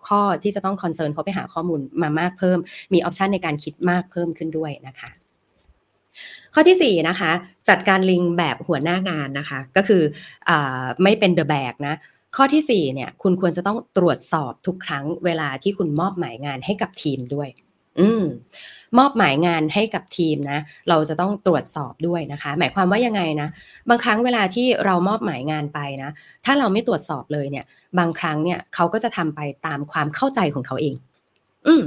[0.06, 2.58] ข้อที่จะต้อง concern เขาไปหาข้อมูลมามากเพิ่ม
[2.92, 5.10] มี option ในการคิดมากเพิ่มขึ้นด้วยนะคะ
[6.54, 7.30] ข้อที่4นะคะ
[7.68, 10.02] จัดการลิงแบบหัวหน้างานนะคะก็คือ
[10.48, 10.50] อ
[11.02, 11.94] ไม่เป็นเดอะแบกนะ
[12.36, 17.48] ข้อที่4เนี่ยคุณควรจะต้องตรวจสอบทุกครั้งเวลาที่คุณมอบหมายงานให้กับทีมด้วย
[18.00, 18.22] อืม
[18.98, 20.58] มอบหมายงานให้กับทีมนะ
[20.88, 23.48] เราจะต้องตรวจสอบด้วยนะคะ หมายความว่ายังไงนะ
[23.88, 26.10] บางครั้งเวลาที่เรามอบหมายงานไปนะ
[26.44, 27.64] ถ้าเราไม่ตรวจสอบเลยเนี่ย
[27.98, 30.94] บางครั้งเนี่ยเขาก็จะทำไปตามความเข้าใจของเขาเอง
[31.68, 31.84] อืม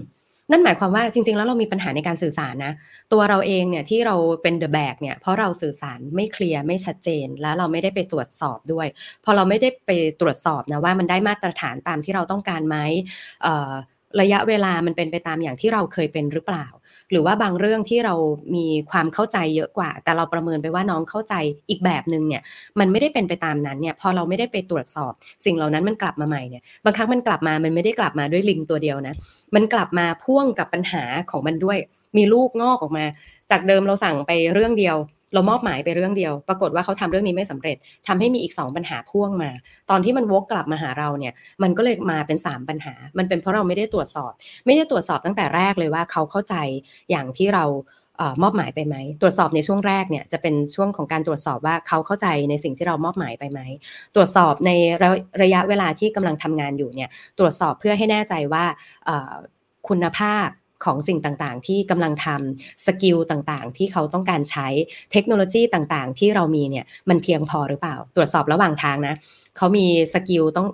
[0.51, 2.73] นั่นหมายความว่าจริง ๆ แล้วเรามีปัญหาในการสื่อสารนะ
[3.13, 8.87] ตัวเราเองเนี่ยที่เราเป็นเดอะแบกเนี่ยเพราะเราสื่อสารไม่เคลียร์ไม่ชัดเจน แล้วเราไม่ได้ไปตรวจสอบด้วย
[9.23, 12.77] พอเราไม่ได้ไปตรวจสอบนะว่ามันได้มาตรฐานตามที่เราต้องการไหม
[14.21, 16.67] ระยะเวลามันเป็นไปตามอย่างที่เราเคยเป็นหรือเปล่า
[17.11, 18.15] หรือว่าบางเรื่องที่เรา
[18.55, 21.35] มีความเข้าใจเยอะกว่า แต่เราประเมินไปว่าน้องเข้าใจ
[21.69, 22.41] อีกแบบหนึ่งเนี่ย
[22.79, 25.11] มันไม่ได้เป็นไปตามนั้นเนี่ยพอเราไม่ได้ไปตรวจสอบ
[25.45, 29.15] สิ่งเหล่านั้นมันกลับมาใหม่เนี่ยบางครั้งมันกลับมามันไม่ได้กลับมาด้วยลิงตัวเดียวนะ
[29.55, 31.77] มันกลับมาพ่วงกับปัญหาของมันด้วย
[32.17, 33.05] มีลูกงอกออกมา
[33.51, 34.95] จากเดิมเราสั่งไปเรื่องเดียว
[35.33, 37.77] เรามอบหมายไปเรื่องเดียว ปรากฏว่าเขาทำเรื่องนี้ไม่สำเร็จ
[38.07, 39.51] ทำให้มีอีก 2 ปัญหาพ่วงมา
[39.89, 41.33] ตอนที่มันวกกลับมาหาเราเนี่ย
[41.63, 44.31] มันก็เลยมาเป็น 3 ปัญหา มันเป็นเพราะเราไม่ได้ตรวจสอบ
[44.65, 46.55] ไม่ได้ตรวจสอบตั้งแต่แรกเลยว่าเขาเข้าใจ
[47.09, 47.65] อย่างที่เรา
[48.43, 53.59] มอบหมายไปไหม ตรวจสอบในช่วงแรกเนี่ยจะเป็นช่วงของการตรวจสอบว่าเขาเข้าใจในสิ่งที่เรามอบหมายไปไหม
[54.15, 54.71] ตรวจสอบใน
[55.41, 58.65] ระยะเวลาที่กำลังทำงานอยู่เนี่ยตรวจสอบเพื่อให้แน่ใจว่า
[59.87, 60.47] คุณภาพ
[60.85, 64.67] ของสิ่งต่างๆ ที่กำลังทำ skill ต่างๆ ที่เขาต้องการใช้
[65.11, 69.15] เทคโนโลยีต่างๆ ที่เรามีเนี่ยมันเพียงพอหรือเปล่า ตรวจสอบระหว่างทางนะ
[69.57, 70.67] เขามี skill ต้อง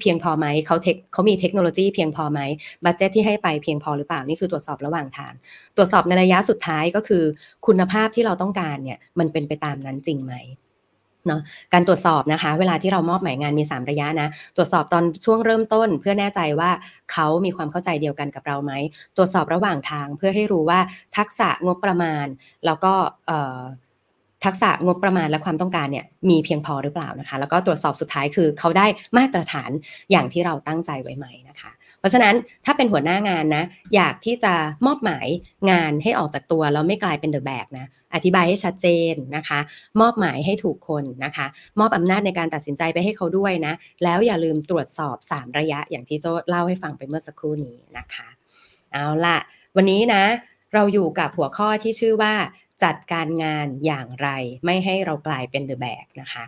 [0.00, 2.40] เพียงพอไหมเขาเทคเขามีเทคโนโลยีเพียงพอไหม
[2.84, 5.32] บัตเจตที่ให้ไปเพียงพอหรือเปล่านี่คือตรวจสอบระหว่างทาง
[5.76, 7.24] ตรวจสอบในระยะสุดท้ายก็คือ
[7.66, 10.34] คุณภาพที่เราต้องการเนี่ยมันเป็นไปตามนั้นจริงไหม
[11.26, 11.40] เนาะ
[11.72, 16.70] การตรวจสอบนะคะ เวลาที่เรามอบหมายงานมี 3 ระยะนะ ตรวจสอบตอนช่วงเริ่มต้น เพื่อแน่ใจว่า
[17.12, 18.72] เขามีความเข้าใจเดียวกันกับเราไหม
[19.16, 20.80] ตรวจสอบระหว่างทางเพื่อให้รู้ว่า
[21.16, 22.26] ทักษะงบประมาณ
[22.66, 22.92] แล้วก็
[24.44, 29.70] ทักษะงบประมาณและความต้องการเนี่ยมีเพียงพอหรือเปล่านะคะ แล้วก็ตรวจสอบสุดท้ายคือเขาได้มาตรฐาน
[30.10, 31.70] อย่างที่เราตั้งใจไว้ไหมนะคะ
[32.04, 32.34] ราะฉะนั้น
[32.64, 34.54] ถ้าเป็นหัวหน้างานนะ อยากที่จะ
[34.86, 35.26] มอบหมาย
[35.70, 39.58] งานให้ออกจากตัวแล้วไม่กลายเป็นเดอะแบกนะอธิบายให้ชัดเจนนะคะ
[40.00, 41.46] มอบหมายให้ถูกคนนะคะ
[41.80, 43.74] มอบอำนาจในการตัดสินใจไปให้เขาด้วยนะ
[44.04, 48.28] แล้วอย่าลืมตรวจสอบ 3 ระยะอย่างที่โจเล่าให้ฟังไปเมื่อสักครู่นี้นะคะ
[48.92, 49.38] เอาละ
[49.76, 50.24] วันนี้นะ
[50.74, 52.34] เราอยู่กับหัวข้อที่ชื่อว่า
[52.84, 54.28] จัดการงานอย่างไร
[54.64, 56.44] ไม่ให้เรากลายเป็นเดอะแบกนะคะ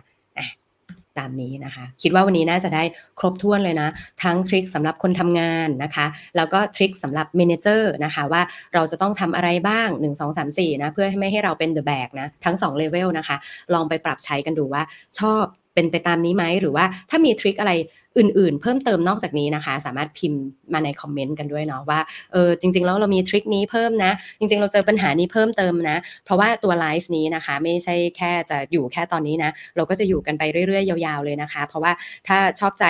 [1.19, 2.83] ตามนี้นะคะ คิดว่าวันนี้น่าจะได้
[3.19, 3.89] ครบถ้วนเลยนะ
[4.23, 6.05] ทั้ง trick สำหรับคนทำงานนะคะ
[6.35, 8.41] แล้วก็ trick สำหรับ manager นะคะ ว่า
[8.73, 13.37] เราจะต้องทำอะไรบ้าง 1 2 3 4 นะ เพื่อไม่ให้เราเป็นเดอะแบกนะ ทั้ง2เลเวลนะคะ
[13.73, 14.81] ลองไปปรับใช้กันดูว่า
[15.19, 15.43] ชอบ
[15.75, 17.73] เป็นไปตามนี้ไหมหรือว่าถ้ามี trick อะไร
[18.17, 20.41] อื่นๆ เพิ่มเติมนอกจากนี้นะคะ สามารถพิมพ์
[20.73, 21.99] มาในคอมเมนต์กันด้วยเนาะว่า
[22.31, 31.91] เออจริง ๆ แล้วเรามี trick นี้เพิ่มนะ จริง ๆ เราเจอปัญหานี้เพิ่มเติมนะ เพราะว่าตัวไลฟ์นี้นะคะ ไม่ใช่แค่จะอยู่แค่ตอนนี้นะ เราก็จะอยู่กันไปเรื่อย ๆ ยาวๆเลยนะคะ เพราะว่า
[32.27, 32.85] ถ้าชอบใจ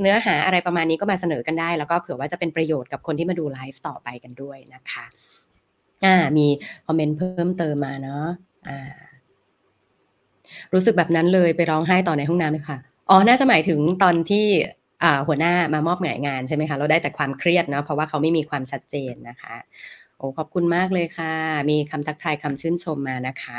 [0.00, 5.04] เนื้อหาอะไรประมาณนี้ก็มาเสนอกันได้ แล้วก็เผื่อว่าจะเป็นประโยชน์กับคนที่มาดูไลฟ์ต่อไปกันด้วยนะคะ
[6.04, 6.46] อ่ามี
[6.86, 8.26] คอมเมนต์เพิ่มเติมมาเนาะ
[8.68, 8.92] อ่า
[10.74, 14.46] รู้สึกแบบนั้นเลยไปร้องไห้ต่อในห้องน้ำเลยค่ะ อ๋อ น่าจะหมายถึงตอนที่
[15.26, 19.56] หัวหน้ามามอบหมายงานใช่ไหมคะ เราได้แต่ความเครียดเนาะเพราะว่าเขาไม่มีความชัดเจนนะคะ
[20.16, 21.32] โอ้ขอบคุณมากเลยค่ะ
[21.70, 23.58] มีคำทักทายคำชื่นชมมานะคะ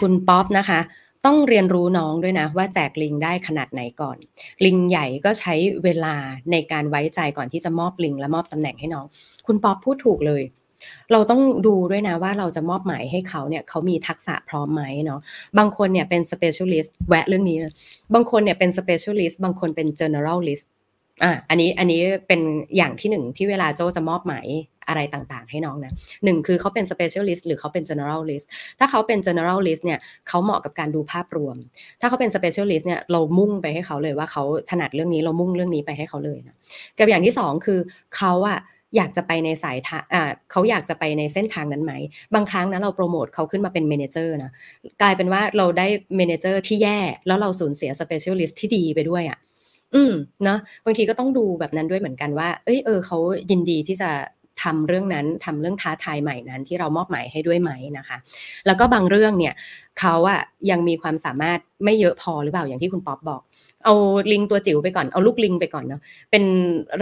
[0.00, 0.80] คุณป๊อปนะคะ
[1.26, 4.16] ต้องเรียนรู้น้องด้วยนะ ว่าแจกลิงได้ขนาดไหนก่อน
[4.64, 6.14] ลิงใหญ่ก็ใช้เวลา
[6.52, 9.06] ในการไว้ใจก่อนที่จะมอบลิงและมอบตำแหน่งให้น้อง
[9.46, 10.42] คุณป๊อปพูดถูกเลย
[11.12, 15.20] เราต้องดูด้วยนะว่าเราจะมอบหมายให้เขาเนี่ยเขามีทักษะพร้อมไหมเนาะ
[15.58, 17.56] บางคนเนี่ยเป็น specialist แวะเรื่องนี้
[18.14, 20.66] บางคนเนี่ยเป็น specialist บางคนเป็น generalist
[21.24, 22.40] อะอันนี้อันนี้เป็น
[22.76, 24.46] อย่างที่หนึ่งที่เวลาโจจะมอบหมาย
[24.88, 25.92] อะไรต่างๆ ให้น้องนะ
[26.24, 28.46] หนึ่งคือเขาเป็น specialist หรือเขาเป็น generalist
[28.78, 29.98] ถ้าเขาเป็น generalist เนี่ย
[30.28, 31.56] เขาเหมาะกับการดูภาพรวม
[32.00, 36.54] ถ้าเขาเป็น specialist เนี่ยเรามุ่งไปให้เขาเลยว่าเขาถนัดเรื่องนี้เรามุ่งเรื่องนี้ไปให้เขาเลยนะ
[36.98, 37.78] กับอย่างที่สองคือ
[38.16, 38.58] เขาอะ
[38.96, 41.92] อยากจะไปในสายทางอ่าเขาอยากจะไปในเส้นทางนั้นไหม
[42.34, 44.50] บางครั้งนะเราโปรโมทเขาขึ้นมาเป็น manager นะ
[45.02, 45.86] กลายเป็นว่าเราได้
[46.16, 49.38] manager ที่แย่ แล้วเราสูญเสีย specialist ที่ดีไปด้วยอะ่ะ
[49.94, 50.12] อืม
[50.44, 53.18] เนาะบางทีก็ต้องดูแบบนั้นด้วยเหมือนกันว่า เอ้ยเออเขา
[53.50, 54.10] ยินดีที่จะ
[54.62, 58.16] ทำเรื่องนั้นทำเรื่องท้าทายใหม่นั้นที่เรามอบหมายให้ด้วยไหมนะคะ
[58.66, 59.54] แล้วก็บางเรื่องเนี่ย
[60.00, 60.40] เขาอะ
[60.70, 63.40] ยังมีความสามารถไม่เยอะพอหรือเปล่าอย่างที่คุณป๊อปบอก
[63.84, 63.94] เอา
[64.32, 66.00] ลิงตัวจิ๋วไปก่อนเอาลูกลิงไปก่อนเนาะ
[66.30, 66.44] เป็น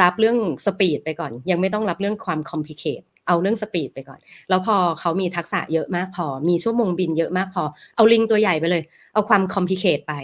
[0.02, 7.62] รับเรื่อง speed ไปก่อน ยังไม่ต้องรับเรื่องความ complicate เอาเรื่อง speed ไปก่อน แล้วพอเขามีทักษะเยอะมากพอ มีชั่วโมงบินเยอะมากพอ
[7.96, 8.82] เอาลิงตัวใหญ่ไปเลย
[9.12, 10.14] เอาความ complicate ไป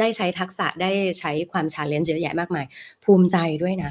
[0.00, 0.90] ได้ใช้ทักษะได้
[1.20, 2.66] ใช้ความ challenge เยอะแยะมากมาย
[3.04, 3.90] ภูมิใจด้วยนะ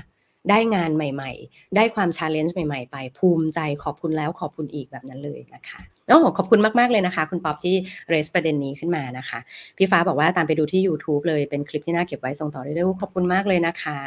[0.49, 7.75] ได้งานใหม่ ๆ ได้ความ challenge ใหม่ ๆ ไปภูมิใจขอบคุณแล้วขอบคุณอีกแบบนั้นเลยนะคะโอ้ขอบคุณมาก ๆ เลยนะคะ คุณป๊อปที่
[8.09, 9.39] raise ประเด็นนี้ขึ้นมานะคะ
[9.77, 13.97] พี่ฟ้าบอกว่าตามไปดูที่ YouTube เลยเป็นคลิปที่น่าเก็บไว้ส่งต่อได้ด้วยขอบคุณมากเลยนะคะ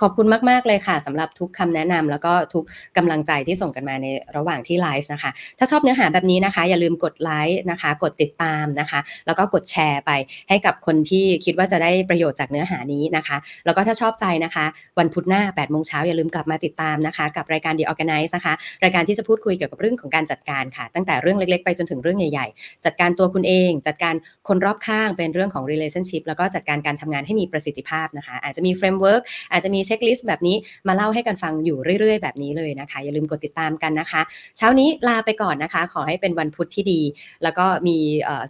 [0.00, 2.64] ขอบคุณมาก ๆ เลยค่ะสำหรับทุกคำแนะนำแล้วก็ทุก
[2.96, 4.06] กำลังใจที่ส่งกันมาใน
[4.36, 10.10] ระหว่างที่ไลฟ์นะคะ ถ้าชอบเนื้อหาแบบนี้นะคะ อย่าลืมกดไลค์นะคะ กดติดตามนะคะ แล้วก็กดแชร์ไป
[10.48, 14.64] ให้กับคนที่คิดว่าจะได้ประโยชน์จากเนื้อหานี้นะคะ แล้วก็ถ้าชอบใจนะคะ
[14.98, 18.54] วันพุธหน้า8โมงเช้าอย่าลืมกลับมาติดตามนะคะ กับรายการ The Organize นะคะ
[18.84, 24.14] รายการที่จะพูดคุยเกี่ยวกับเรื่องของการจัดการค่ะ ตั้งแต่เรื่องเล็กๆ ไปจนถึงเรื่องใหญ่ๆ จัดการตัวคุณเอง จัดการ
[24.48, 30.56] คนรอบข้างเป็นเรื่องของ relationship แล้วก็จัดการการทำงานให้มีประสิทธิภาพนะคะ อาจจะมี framework อาจจะมีเช็คลิสต์แบบนี้
[30.88, 34.20] มาเล่าให้กันฟังอยู่เรื่อยๆ แบบนี้เลยนะคะ อย่าลืมกดติดตามกันนะคะ
[34.58, 37.00] เช้านี้ลาไปก่อนนะคะ ขอให้เป็นวันพุธที่ดี
[37.42, 37.96] แล้วก็มี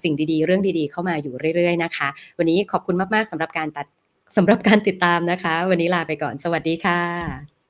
[0.02, 2.08] สิ่งดีๆ เรื่องดีๆ เข้ามาอยู่เรื่อยๆนะคะ
[2.38, 3.86] วันนี้ขอบคุณมากๆสำหรับการตัด
[4.34, 7.55] สำหรับการติดตามนะคะ วันนี้ลาไปก่อน สวัสดีค่ะ